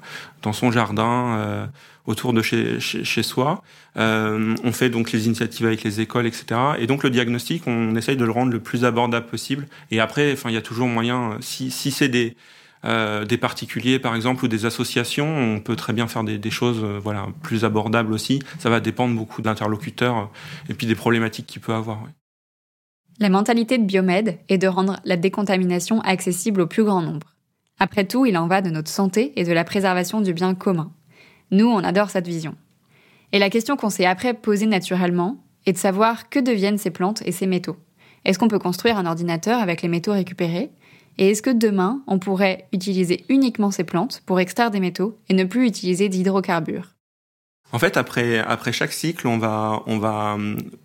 dans 0.44 0.54
son 0.54 0.72
jardin, 0.72 1.68
autour 2.06 2.34
de 2.34 2.44
chez, 2.44 2.80
chez, 2.80 3.24
soi. 3.24 3.64
on 3.96 4.72
fait 4.72 4.92
donc 4.92 5.12
les 5.14 5.26
initiatives 5.26 5.66
avec 5.66 5.84
les 5.84 6.00
écoles, 6.00 6.28
etc. 6.28 6.46
Et 6.78 6.86
donc 6.86 7.04
le 7.04 7.10
diagnostic, 7.10 7.66
on 7.66 7.96
essaye 7.96 8.18
de 8.18 8.26
le 8.26 8.32
rendre 8.32 8.52
le 8.52 8.60
plus 8.60 8.86
abordable 8.86 9.26
possible. 9.26 9.68
Et 9.90 10.00
après, 10.00 10.32
enfin, 10.34 10.50
il 10.50 10.54
y 10.54 10.58
a 10.58 10.62
toujours 10.62 10.88
moyen. 10.88 11.38
Si, 11.40 11.72
si 11.72 11.90
c'est 11.90 12.10
des 12.10 12.36
euh, 12.86 13.24
des 13.24 13.38
particuliers 13.38 13.98
par 13.98 14.14
exemple 14.16 14.44
ou 14.44 14.48
des 14.50 14.66
associations, 14.66 15.26
on 15.26 15.60
peut 15.62 15.78
très 15.78 15.94
bien 15.94 16.08
faire 16.08 16.24
des, 16.24 16.52
choses 16.52 16.84
euh, 16.84 17.00
voilà 17.02 17.28
plus 17.42 17.64
abordables 17.64 18.12
aussi. 18.12 18.40
Ça 18.60 18.70
va 18.70 18.82
dépendre 18.82 19.16
beaucoup 19.16 19.42
d'interlocuteurs 19.42 20.18
euh, 20.18 20.26
et 20.70 20.74
puis 20.74 20.86
des 20.86 20.96
problématiques 20.96 21.48
qu'il 21.48 21.62
peut 21.62 21.74
avoir. 21.74 22.04
La 23.20 23.30
mentalité 23.30 23.78
de 23.78 23.86
Biomed 23.86 24.38
est 24.50 24.58
de 24.58 24.68
rendre 24.68 25.00
la 25.06 25.16
décontamination 25.16 26.02
accessible 26.02 26.62
au 26.62 26.68
plus 26.68 26.84
grand 26.84 27.02
nombre. 27.02 27.28
Après 27.80 28.06
tout, 28.06 28.26
il 28.26 28.38
en 28.38 28.48
va 28.48 28.62
de 28.62 28.70
notre 28.70 28.90
santé 28.90 29.32
et 29.38 29.46
de 29.46 29.54
la 29.54 29.64
préservation 29.64 30.20
du 30.20 30.34
bien 30.34 30.54
commun. 30.54 30.92
Nous, 31.52 31.68
on 31.68 31.84
adore 31.84 32.10
cette 32.10 32.28
vision. 32.28 32.56
Et 33.32 33.40
la 33.40 33.50
question 33.50 33.78
qu'on 33.78 33.90
s'est 33.90 34.06
après 34.06 34.34
posée 34.34 34.66
naturellement 34.66 35.38
est 35.66 35.74
de 35.74 35.78
savoir 35.78 36.30
que 36.30 36.40
deviennent 36.40 36.78
ces 36.78 36.92
plantes 36.92 37.22
et 37.26 37.32
ces 37.32 37.48
métaux. 37.48 37.78
Est-ce 38.26 38.40
qu'on 38.40 38.48
peut 38.48 38.60
construire 38.60 38.98
un 38.98 39.06
ordinateur 39.06 39.60
avec 39.60 39.82
les 39.82 39.90
métaux 39.90 40.14
récupérés? 40.14 40.72
Et 41.18 41.32
est-ce 41.32 41.42
que 41.42 41.50
demain, 41.50 42.02
on 42.08 42.20
pourrait 42.20 42.68
utiliser 42.74 43.26
uniquement 43.30 43.72
ces 43.72 43.84
plantes 43.84 44.22
pour 44.26 44.40
extraire 44.40 44.72
des 44.72 44.80
métaux 44.80 45.18
et 45.30 45.34
ne 45.34 45.44
plus 45.44 45.68
utiliser 45.68 46.10
d'hydrocarbures? 46.10 46.94
En 47.74 47.80
fait, 47.80 47.98
après, 47.98 48.72
chaque 48.72 48.94
cycle, 48.94 49.28
on 49.28 49.40
va, 49.40 49.82
va 49.88 50.38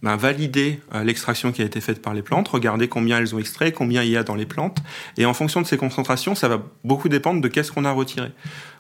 ben, 0.03 0.17
valider 0.17 0.81
euh, 0.95 1.05
l'extraction 1.05 1.53
qui 1.53 1.61
a 1.61 1.67
été 1.67 1.83
faite 1.83 2.01
par 2.01 2.15
les 2.15 2.23
plantes, 2.23 2.49
regarder 2.49 2.89
combien 2.89 3.19
elles 3.19 3.35
ont 3.35 3.39
extrait, 3.39 3.73
combien 3.73 4.03
il 4.03 4.09
y 4.09 4.17
a 4.17 4.23
dans 4.23 4.35
les 4.35 4.47
plantes. 4.47 4.79
Et 5.19 5.27
en 5.27 5.35
fonction 5.35 5.61
de 5.61 5.67
ces 5.67 5.77
concentrations, 5.77 6.35
ça 6.35 6.49
va 6.49 6.63
beaucoup 6.85 7.11
dépendre 7.11 7.43
de 7.43 7.49
qu'est-ce 7.49 7.73
qu'on 7.73 7.85
a 7.85 7.93
retiré. 7.93 8.31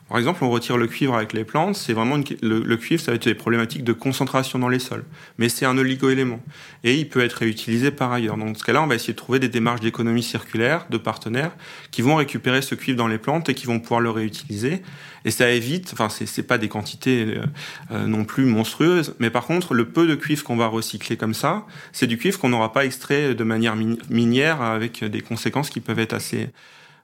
Par 0.08 0.16
exemple, 0.16 0.42
on 0.42 0.48
retire 0.48 0.78
le 0.78 0.86
cuivre 0.86 1.14
avec 1.14 1.34
les 1.34 1.44
plantes, 1.44 1.76
c'est 1.76 1.92
vraiment 1.92 2.16
le, 2.16 2.76
cuivre, 2.76 3.02
ça 3.02 3.10
va 3.10 3.16
être 3.16 3.24
des 3.28 3.34
problématiques 3.34 3.84
de 3.84 3.92
concentration 3.92 4.58
dans 4.58 4.70
les 4.70 4.78
sols, 4.78 5.04
mais 5.36 5.50
c'est 5.50 5.66
un 5.66 5.76
oligoélément 5.76 6.40
et 6.82 6.94
il 6.94 7.10
peut 7.10 7.20
être 7.20 7.34
réutilisé 7.34 7.90
par 7.90 8.10
ailleurs. 8.12 8.38
Donc, 8.38 8.54
dans 8.54 8.58
ce 8.58 8.64
cas-là, 8.64 8.82
on 8.82 8.86
va 8.86 8.94
essayer 8.94 9.12
de 9.12 9.18
trouver 9.18 9.38
des 9.38 9.50
démarches 9.50 9.82
d'économie 9.82 10.22
circulaire 10.22 10.86
de 10.88 10.96
partenaires 10.96 11.52
qui 11.90 12.00
vont 12.00 12.16
récupérer 12.16 12.62
ce 12.62 12.74
cuivre 12.74 12.96
dans 12.96 13.06
les 13.06 13.18
plantes 13.18 13.50
et 13.50 13.54
qui 13.54 13.66
vont 13.66 13.80
pouvoir 13.80 14.00
le 14.00 14.08
réutiliser. 14.08 14.82
Et 15.26 15.30
ça 15.30 15.50
évite, 15.50 15.90
enfin, 15.92 16.08
c'est 16.08 16.42
pas 16.42 16.56
des 16.56 16.68
quantités 16.68 17.24
euh, 17.26 17.44
euh, 17.90 18.06
non 18.06 18.24
plus 18.24 18.46
monstrueuses, 18.46 19.14
mais 19.18 19.28
par 19.28 19.44
contre, 19.44 19.74
le 19.74 19.90
peu 19.90 20.06
de 20.06 20.14
cuivre 20.14 20.42
qu'on 20.42 20.56
va 20.56 20.68
recycler 20.68 21.18
comme 21.18 21.34
ça, 21.34 21.66
c'est 21.92 22.06
du 22.06 22.16
cuivre 22.16 22.38
qu'on 22.38 22.48
n'aura 22.48 22.72
pas 22.72 22.86
extrait 22.86 23.34
de 23.34 23.44
manière 23.44 23.76
minière 24.08 24.62
avec 24.62 25.04
des 25.04 25.20
conséquences 25.20 25.68
qui 25.68 25.80
peuvent 25.80 25.98
être 25.98 26.14
assez, 26.14 26.48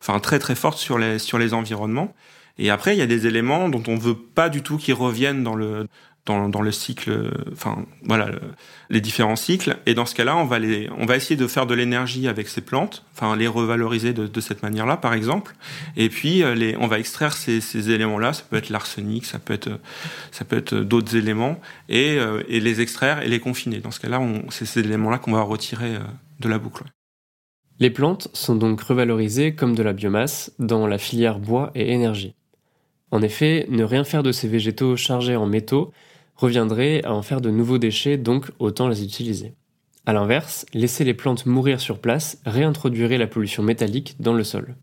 enfin, 0.01 0.21
très 0.21 0.39
très 0.39 0.55
fortes 0.55 0.79
sur 0.79 0.99
les 0.99 1.19
sur 1.19 1.39
les 1.39 1.53
environnements. 1.53 2.15
Et 2.59 2.71
après, 2.71 2.95
il 2.95 2.99
y 2.99 3.03
a 3.03 3.07
des 3.07 3.27
éléments 3.27 3.69
dont 3.69 3.83
on 3.89 3.97
veut 3.97 4.17
pas 4.17 4.49
du 4.49 4.63
tout 4.63 4.77
qu'ils 4.77 4.95
reviennent 4.95 5.43
dans 5.43 5.57
le 5.57 5.87
dans, 6.27 6.49
dans 6.49 6.63
le 6.63 6.73
cycle, 6.73 7.31
enfin 7.53 7.85
voilà, 8.03 8.31
les 8.89 9.03
différents 9.03 9.37
cycles. 9.37 9.77
Et 9.85 9.93
dans 9.93 10.07
ce 10.07 10.15
cas-là, 10.15 10.37
on 10.37 10.47
va 10.47 10.59
les, 10.59 10.89
on 10.97 11.05
va 11.05 11.17
essayer 11.17 11.37
de 11.37 11.47
faire 11.47 11.67
de 11.67 11.75
l'énergie 11.75 12.29
avec 12.29 12.49
ces 12.49 12.63
plantes, 12.63 13.05
enfin 13.13 13.37
les 13.37 13.47
revaloriser 13.47 14.15
de, 14.15 14.27
de 14.27 14.41
cette 14.41 14.63
manière-là, 14.63 14.97
par 14.97 15.13
exemple. 15.13 15.55
Et 15.97 16.09
puis 16.09 16.43
euh, 16.43 16.55
les, 16.55 16.77
on 16.79 16.87
va 16.87 16.99
extraire 16.99 17.35
ces, 17.35 17.61
ces 17.61 17.91
éléments-là. 17.91 18.33
Ça 18.33 18.43
peut 18.49 18.57
être 18.57 18.71
l'arsenic, 18.71 19.27
ça 19.27 19.39
peut 19.39 19.53
être, 19.53 19.69
ça 20.31 20.47
peut 20.47 20.57
être 20.57 20.75
d'autres 20.75 21.15
éléments, 21.15 21.61
et, 21.91 22.17
euh, 22.19 22.43
et 22.49 22.61
les 22.61 22.81
extraire 22.81 23.21
et 23.23 23.29
les 23.29 23.41
confiner. 23.41 23.81
Dans 23.81 23.91
ce 23.91 24.01
cas-là, 24.01 24.21
c'est 24.49 24.65
ces 24.65 24.81
éléments-là 24.81 25.19
qu'on 25.19 25.33
va 25.33 25.43
retirer 25.43 25.97
euh, 25.97 26.01
de 26.41 26.49
la 26.49 26.59
boucle. 26.59 26.85
Les 27.81 27.91
plantes 27.91 28.29
sont 28.33 28.55
donc 28.55 28.81
revalorisées 28.81 29.55
comme 29.55 29.75
de 29.75 29.83
la 29.83 29.93
biomasse 29.93 30.53
dans 30.59 30.87
la 30.87 30.97
filière 30.97 31.39
bois 31.39 31.71
et 31.75 31.93
énergie. 31.93 32.35
En 33.15 33.23
effet, 33.23 33.67
ne 33.69 33.85
rien 33.85 34.03
faire 34.03 34.25
de 34.25 34.33
ces 34.33 34.49
végétaux 34.49 34.97
chargés 34.97 35.37
en 35.37 35.47
métaux 35.47 35.93
reviendrait 36.35 37.01
à 37.05 37.15
en 37.15 37.23
faire 37.23 37.41
de 37.41 37.49
nouveaux 37.49 37.79
déchets, 37.79 38.19
donc 38.19 38.51
autant 38.59 38.89
les 38.89 39.05
utiliser. 39.05 39.55
A 40.05 40.13
l'inverse, 40.13 40.67
laisser 40.75 41.05
les 41.05 41.15
plantes 41.15 41.47
mourir 41.47 41.79
sur 41.79 42.01
place 42.01 42.41
réintroduirait 42.45 43.17
la 43.17 43.29
pollution 43.29 43.63
métallique 43.63 44.17
dans 44.19 44.33
le 44.33 44.43
sol. 44.43 44.75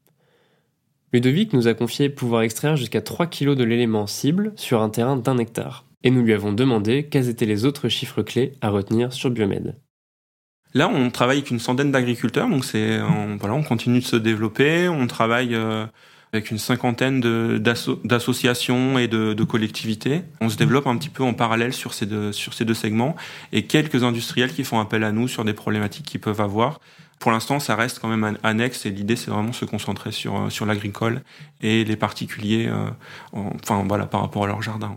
Ludovic 1.11 1.51
nous 1.51 1.67
a 1.67 1.73
confié 1.73 2.07
pouvoir 2.07 2.43
extraire 2.43 2.77
jusqu'à 2.77 3.01
3 3.01 3.27
kg 3.27 3.53
de 3.53 3.65
l'élément 3.65 4.07
cible 4.07 4.53
sur 4.55 4.81
un 4.81 4.89
terrain 4.89 5.17
d'un 5.17 5.37
hectare, 5.37 5.83
et 6.05 6.09
nous 6.09 6.23
lui 6.23 6.31
avons 6.31 6.53
demandé 6.53 7.09
quels 7.11 7.27
étaient 7.27 7.45
les 7.45 7.65
autres 7.65 7.89
chiffres 7.89 8.21
clés 8.21 8.53
à 8.61 8.69
retenir 8.69 9.11
sur 9.11 9.29
Biomed. 9.29 9.75
Là, 10.73 10.87
on 10.87 11.09
travaille 11.09 11.39
avec 11.39 11.51
une 11.51 11.59
centaine 11.59 11.91
d'agriculteurs, 11.91 12.47
donc 12.47 12.63
c'est, 12.63 13.01
on 13.01 13.63
continue 13.63 13.99
de 13.99 14.05
se 14.05 14.15
développer. 14.15 14.87
On 14.87 15.05
travaille 15.05 15.53
euh, 15.53 15.85
avec 16.33 16.51
une 16.51 16.57
cinquantaine 16.57 17.19
d'associations 17.59 18.97
et 18.97 19.07
de, 19.07 19.33
de, 19.33 19.43
collectivités. 19.43 20.23
On 20.39 20.49
se 20.49 20.55
développe 20.55 20.87
un 20.87 20.97
petit 20.97 21.09
peu 21.09 21.23
en 21.23 21.33
parallèle 21.33 21.73
sur 21.73 21.93
ces 21.93 22.05
deux, 22.05 22.31
sur 22.31 22.53
ces 22.53 22.63
deux 22.63 22.73
segments 22.73 23.15
et 23.51 23.65
quelques 23.65 24.03
industriels 24.03 24.53
qui 24.53 24.63
font 24.63 24.79
appel 24.79 25.03
à 25.03 25.11
nous 25.11 25.27
sur 25.27 25.43
des 25.43 25.53
problématiques 25.53 26.05
qu'ils 26.05 26.21
peuvent 26.21 26.41
avoir. 26.41 26.79
Pour 27.19 27.31
l'instant, 27.31 27.59
ça 27.59 27.75
reste 27.75 27.99
quand 27.99 28.07
même 28.07 28.37
annexe 28.41 28.85
et 28.85 28.89
l'idée, 28.89 29.15
c'est 29.15 29.29
vraiment 29.29 29.53
se 29.53 29.65
concentrer 29.65 30.11
sur, 30.11 30.35
euh, 30.35 30.49
sur 30.49 30.65
l'agricole 30.65 31.21
et 31.61 31.83
les 31.83 31.95
particuliers, 31.95 32.67
euh, 32.67 32.89
enfin 33.33 33.83
voilà, 33.87 34.07
par 34.07 34.21
rapport 34.21 34.45
à 34.45 34.47
leur 34.47 34.61
jardin. 34.63 34.95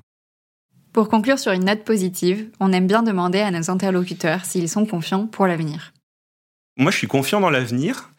Pour 0.95 1.09
conclure 1.09 1.39
sur 1.39 1.53
une 1.53 1.65
note 1.65 1.85
positive, 1.85 2.49
on 2.61 2.73
aime 2.73 2.87
bien 2.87 3.03
demander 3.03 3.41
à 3.41 3.51
nos 3.51 3.71
interlocuteurs 3.71 4.45
s'ils 4.45 4.71
sont 4.71 4.87
confiants 4.87 5.27
pour 5.27 5.47
l'avenir. 5.47 5.93
Moi, 6.77 6.91
je 6.91 6.97
suis 6.97 7.09
confiant 7.09 7.41
dans 7.41 7.51
l'avenir. 7.51 8.11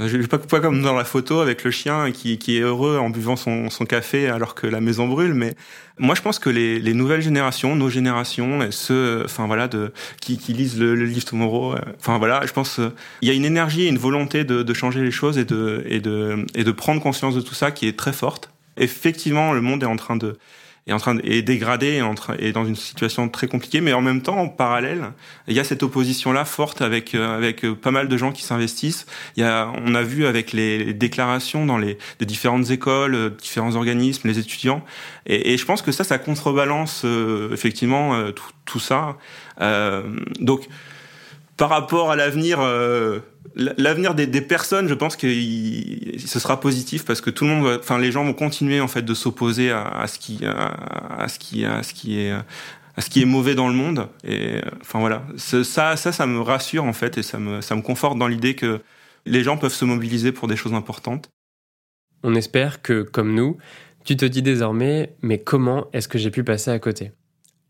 Euh, 0.00 0.08
je 0.08 0.16
ne 0.16 0.24
pas, 0.24 0.38
pas 0.38 0.60
comme 0.60 0.80
dans 0.80 0.94
la 0.94 1.04
photo 1.04 1.40
avec 1.40 1.64
le 1.64 1.70
chien 1.70 2.12
qui, 2.12 2.38
qui 2.38 2.56
est 2.56 2.60
heureux 2.60 2.96
en 2.96 3.10
buvant 3.10 3.36
son, 3.36 3.68
son, 3.68 3.84
café 3.84 4.26
alors 4.28 4.54
que 4.54 4.66
la 4.66 4.80
maison 4.80 5.06
brûle, 5.06 5.34
mais 5.34 5.54
moi 5.98 6.14
je 6.14 6.22
pense 6.22 6.38
que 6.38 6.48
les, 6.48 6.78
les 6.78 6.94
nouvelles 6.94 7.20
générations, 7.20 7.76
nos 7.76 7.90
générations, 7.90 8.66
ceux, 8.70 9.22
enfin 9.26 9.46
voilà, 9.46 9.68
de 9.68 9.92
qui, 10.20 10.38
qui 10.38 10.54
lisent 10.54 10.78
le, 10.78 10.94
le 10.94 11.04
livre 11.04 11.26
Tomorrow, 11.26 11.74
euh, 11.74 11.80
enfin 11.98 12.16
voilà, 12.16 12.46
je 12.46 12.52
pense 12.52 12.80
il 13.20 13.28
y 13.28 13.30
a 13.30 13.34
une 13.34 13.44
énergie, 13.44 13.86
une 13.86 13.98
volonté 13.98 14.44
de, 14.44 14.62
de 14.62 14.74
changer 14.74 15.02
les 15.02 15.10
choses 15.10 15.36
et 15.36 15.44
de 15.44 15.84
et 15.86 16.00
de 16.00 16.46
et 16.54 16.64
de 16.64 16.72
prendre 16.72 17.02
conscience 17.02 17.34
de 17.34 17.42
tout 17.42 17.54
ça 17.54 17.70
qui 17.70 17.86
est 17.86 17.98
très 17.98 18.14
forte. 18.14 18.50
Effectivement, 18.78 19.52
le 19.52 19.60
monde 19.60 19.82
est 19.82 19.86
en 19.86 19.96
train 19.96 20.16
de 20.16 20.38
est 20.86 20.92
en 20.92 20.98
train 20.98 21.14
de, 21.14 21.22
est 21.24 21.42
dégradé 21.42 22.02
et, 22.38 22.46
est 22.46 22.52
dans 22.52 22.64
une 22.64 22.76
situation 22.76 23.28
très 23.28 23.46
compliquée 23.46 23.80
mais 23.80 23.92
en 23.92 24.02
même 24.02 24.22
temps 24.22 24.36
en 24.36 24.48
parallèle 24.48 25.12
il 25.48 25.54
y 25.54 25.60
a 25.60 25.64
cette 25.64 25.82
opposition 25.82 26.32
là 26.32 26.44
forte 26.44 26.82
avec 26.82 27.14
euh, 27.14 27.36
avec 27.36 27.64
euh, 27.64 27.74
pas 27.74 27.90
mal 27.90 28.08
de 28.08 28.16
gens 28.16 28.32
qui 28.32 28.42
s'investissent. 28.42 29.06
Il 29.36 29.42
y 29.42 29.46
a 29.46 29.72
on 29.84 29.94
a 29.94 30.02
vu 30.02 30.26
avec 30.26 30.52
les, 30.52 30.92
déclarations 30.94 31.66
dans 31.66 31.78
les 31.78 31.98
de 32.18 32.24
différentes 32.24 32.70
écoles 32.70 33.14
euh, 33.14 33.30
différents 33.30 33.74
organismes 33.76 34.28
les 34.28 34.38
étudiants. 34.38 34.84
Et, 35.26 35.52
et, 35.52 35.56
je 35.56 35.64
pense 35.64 35.82
que 35.82 35.92
ça 35.92 36.04
ça 36.04 36.18
contrebalance 36.18 37.04
effectivement 37.52 38.30
tout, 38.32 38.50
tout, 38.64 38.80
ça. 38.80 39.16
Donc 40.40 40.68
par 41.62 41.70
rapport 41.70 42.10
à 42.10 42.16
l'avenir, 42.16 42.58
euh, 42.58 43.20
l'avenir 43.54 44.16
des, 44.16 44.40
personnes, 44.40 44.88
je 44.88 44.94
pense 44.94 45.14
que 45.14 45.28
ce 45.28 46.40
sera 46.40 46.58
positif 46.58 47.04
parce 47.04 47.20
que 47.20 47.30
tout 47.30 47.44
le 47.44 47.50
monde, 47.50 47.78
enfin 47.78 48.00
les 48.00 48.10
gens 48.10 48.24
vont 48.24 48.32
continuer 48.32 48.80
en 48.80 48.88
fait 48.88 49.02
de 49.02 49.14
s'opposer 49.14 49.70
à, 49.70 50.04
ce 50.08 50.18
qui, 50.18 50.44
à, 50.44 51.28
ce 51.28 51.38
qui, 51.38 51.64
à 51.64 51.84
ce 51.84 51.94
qui 51.94 52.18
est 52.18 52.32
à 52.32 53.00
ce 53.00 53.08
qui 53.08 53.22
est 53.22 53.26
mauvais 53.26 53.54
dans 53.54 53.68
le 53.68 53.74
monde. 53.74 54.08
Et 54.24 54.60
enfin 54.80 54.98
voilà, 54.98 55.22
ça, 55.36 55.62
ça, 55.94 56.10
ça 56.10 56.26
me 56.26 56.40
rassure 56.40 56.82
en 56.82 56.92
fait 56.92 57.16
et 57.16 57.22
ça 57.22 57.38
me, 57.38 57.60
ça 57.60 57.76
me 57.76 57.82
conforte 57.82 58.18
dans 58.18 58.26
l'idée 58.26 58.56
que 58.56 58.80
les 59.24 59.44
gens 59.44 59.56
peuvent 59.56 59.72
se 59.72 59.84
mobiliser 59.84 60.32
pour 60.32 60.48
des 60.48 60.56
choses 60.56 60.74
importantes. 60.74 61.28
On 62.24 62.34
espère 62.34 62.82
que, 62.82 63.02
comme 63.02 63.36
nous, 63.36 63.56
tu 64.04 64.16
te 64.16 64.24
dis 64.24 64.42
désormais, 64.42 65.14
mais 65.22 65.38
comment 65.38 65.86
est-ce 65.92 66.08
que 66.08 66.18
j'ai 66.18 66.32
pu 66.32 66.42
passer 66.42 66.72
à 66.72 66.80
côté? 66.80 67.12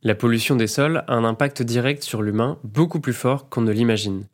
La 0.05 0.17
pollution 0.17 0.57
des 0.57 0.67
sols 0.67 1.05
a 1.07 1.15
un 1.15 1.23
impact 1.23 1.63
direct 1.63 2.03
sur 2.03 2.23
l'humain 2.23 2.59
beaucoup 2.65 2.99
plus 2.99 3.13
fort 3.13 3.49
qu'on 3.49 3.61
ne 3.61 3.71
l'imagine. 3.71 4.25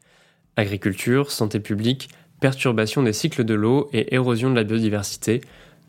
Agriculture, 0.57 1.31
santé 1.31 1.61
publique, 1.61 2.09
perturbation 2.41 3.03
des 3.03 3.13
cycles 3.13 3.45
de 3.45 3.53
l'eau 3.53 3.91
et 3.93 4.15
érosion 4.15 4.49
de 4.49 4.55
la 4.55 4.65
biodiversité, 4.65 5.43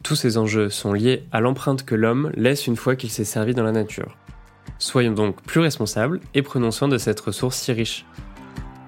tous 0.04 0.15
ces 0.15 0.38
enjeux 0.38 0.70
sont 0.70 0.92
liés 0.92 1.24
à 1.32 1.39
l'empreinte 1.39 1.86
que 1.86 1.96
l'homme 1.96 2.30
laisse 2.36 2.68
une 2.68 2.76
fois 2.76 2.98
qu'il 2.98 3.10
s'est 3.10 3.24
servi 3.24 3.54
dans 3.54 3.63
la 3.63 3.72
nature. 3.72 4.18
Soyons 4.80 5.13
donc 5.13 5.42
plus 5.44 5.62
responsables 5.62 6.20
et 6.34 6.42
prenons 6.42 6.72
soin 6.72 6.89
de 6.89 6.98
cette 6.98 7.20
ressource 7.22 7.58
si 7.58 7.72
riche. 7.72 8.06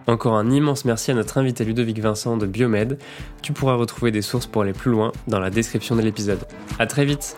Encore 0.08 0.36
un 0.36 0.52
immense 0.52 0.84
merci 0.84 1.12
à 1.12 1.14
notre 1.14 1.38
invité 1.38 1.64
Ludovic 1.64 2.00
Vincent 2.00 2.36
de 2.36 2.46
Biomed. 2.46 2.98
Tu 3.42 3.54
pourras 3.54 3.76
retrouver 3.76 4.12
des 4.12 4.22
sources 4.22 4.46
pour 4.46 4.64
aller 4.64 4.74
plus 4.74 4.92
loin 4.92 5.14
dans 5.28 5.40
la 5.40 5.52
description 5.52 5.96
de 5.96 6.02
l'épisode. 6.02 6.46
À 6.80 6.86
très 6.86 7.06
vite 7.06 7.38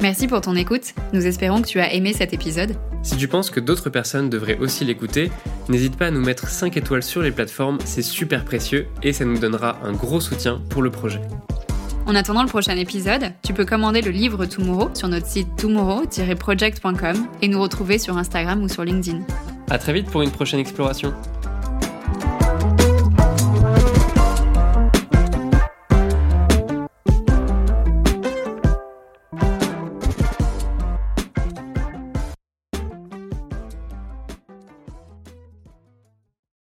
Merci 0.00 0.28
pour 0.28 0.40
ton 0.40 0.56
écoute, 0.56 0.94
nous 1.12 1.26
espérons 1.26 1.60
que 1.60 1.66
tu 1.66 1.78
as 1.78 1.92
aimé 1.92 2.14
cet 2.14 2.32
épisode. 2.32 2.74
Si 3.02 3.18
tu 3.18 3.28
penses 3.28 3.50
que 3.50 3.60
d'autres 3.60 3.90
personnes 3.90 4.30
devraient 4.30 4.56
aussi 4.56 4.86
l'écouter, 4.86 5.30
n'hésite 5.68 5.96
pas 5.96 6.06
à 6.06 6.10
nous 6.10 6.22
mettre 6.22 6.48
5 6.48 6.74
étoiles 6.78 7.02
sur 7.02 7.20
les 7.20 7.30
plateformes, 7.30 7.76
c'est 7.84 8.00
super 8.00 8.46
précieux 8.46 8.86
et 9.02 9.12
ça 9.12 9.26
nous 9.26 9.38
donnera 9.38 9.78
un 9.84 9.92
gros 9.92 10.20
soutien 10.20 10.62
pour 10.70 10.80
le 10.80 10.90
projet. 10.90 11.20
En 12.06 12.14
attendant 12.14 12.42
le 12.42 12.48
prochain 12.48 12.78
épisode, 12.78 13.32
tu 13.42 13.52
peux 13.52 13.66
commander 13.66 14.00
le 14.00 14.10
livre 14.10 14.46
Tomorrow 14.46 14.88
sur 14.94 15.08
notre 15.08 15.26
site 15.26 15.48
tomorrow-project.com 15.58 17.26
et 17.42 17.48
nous 17.48 17.60
retrouver 17.60 17.98
sur 17.98 18.16
Instagram 18.16 18.62
ou 18.62 18.68
sur 18.68 18.84
LinkedIn. 18.84 19.20
À 19.68 19.76
très 19.76 19.92
vite 19.92 20.10
pour 20.10 20.22
une 20.22 20.32
prochaine 20.32 20.60
exploration. 20.60 21.12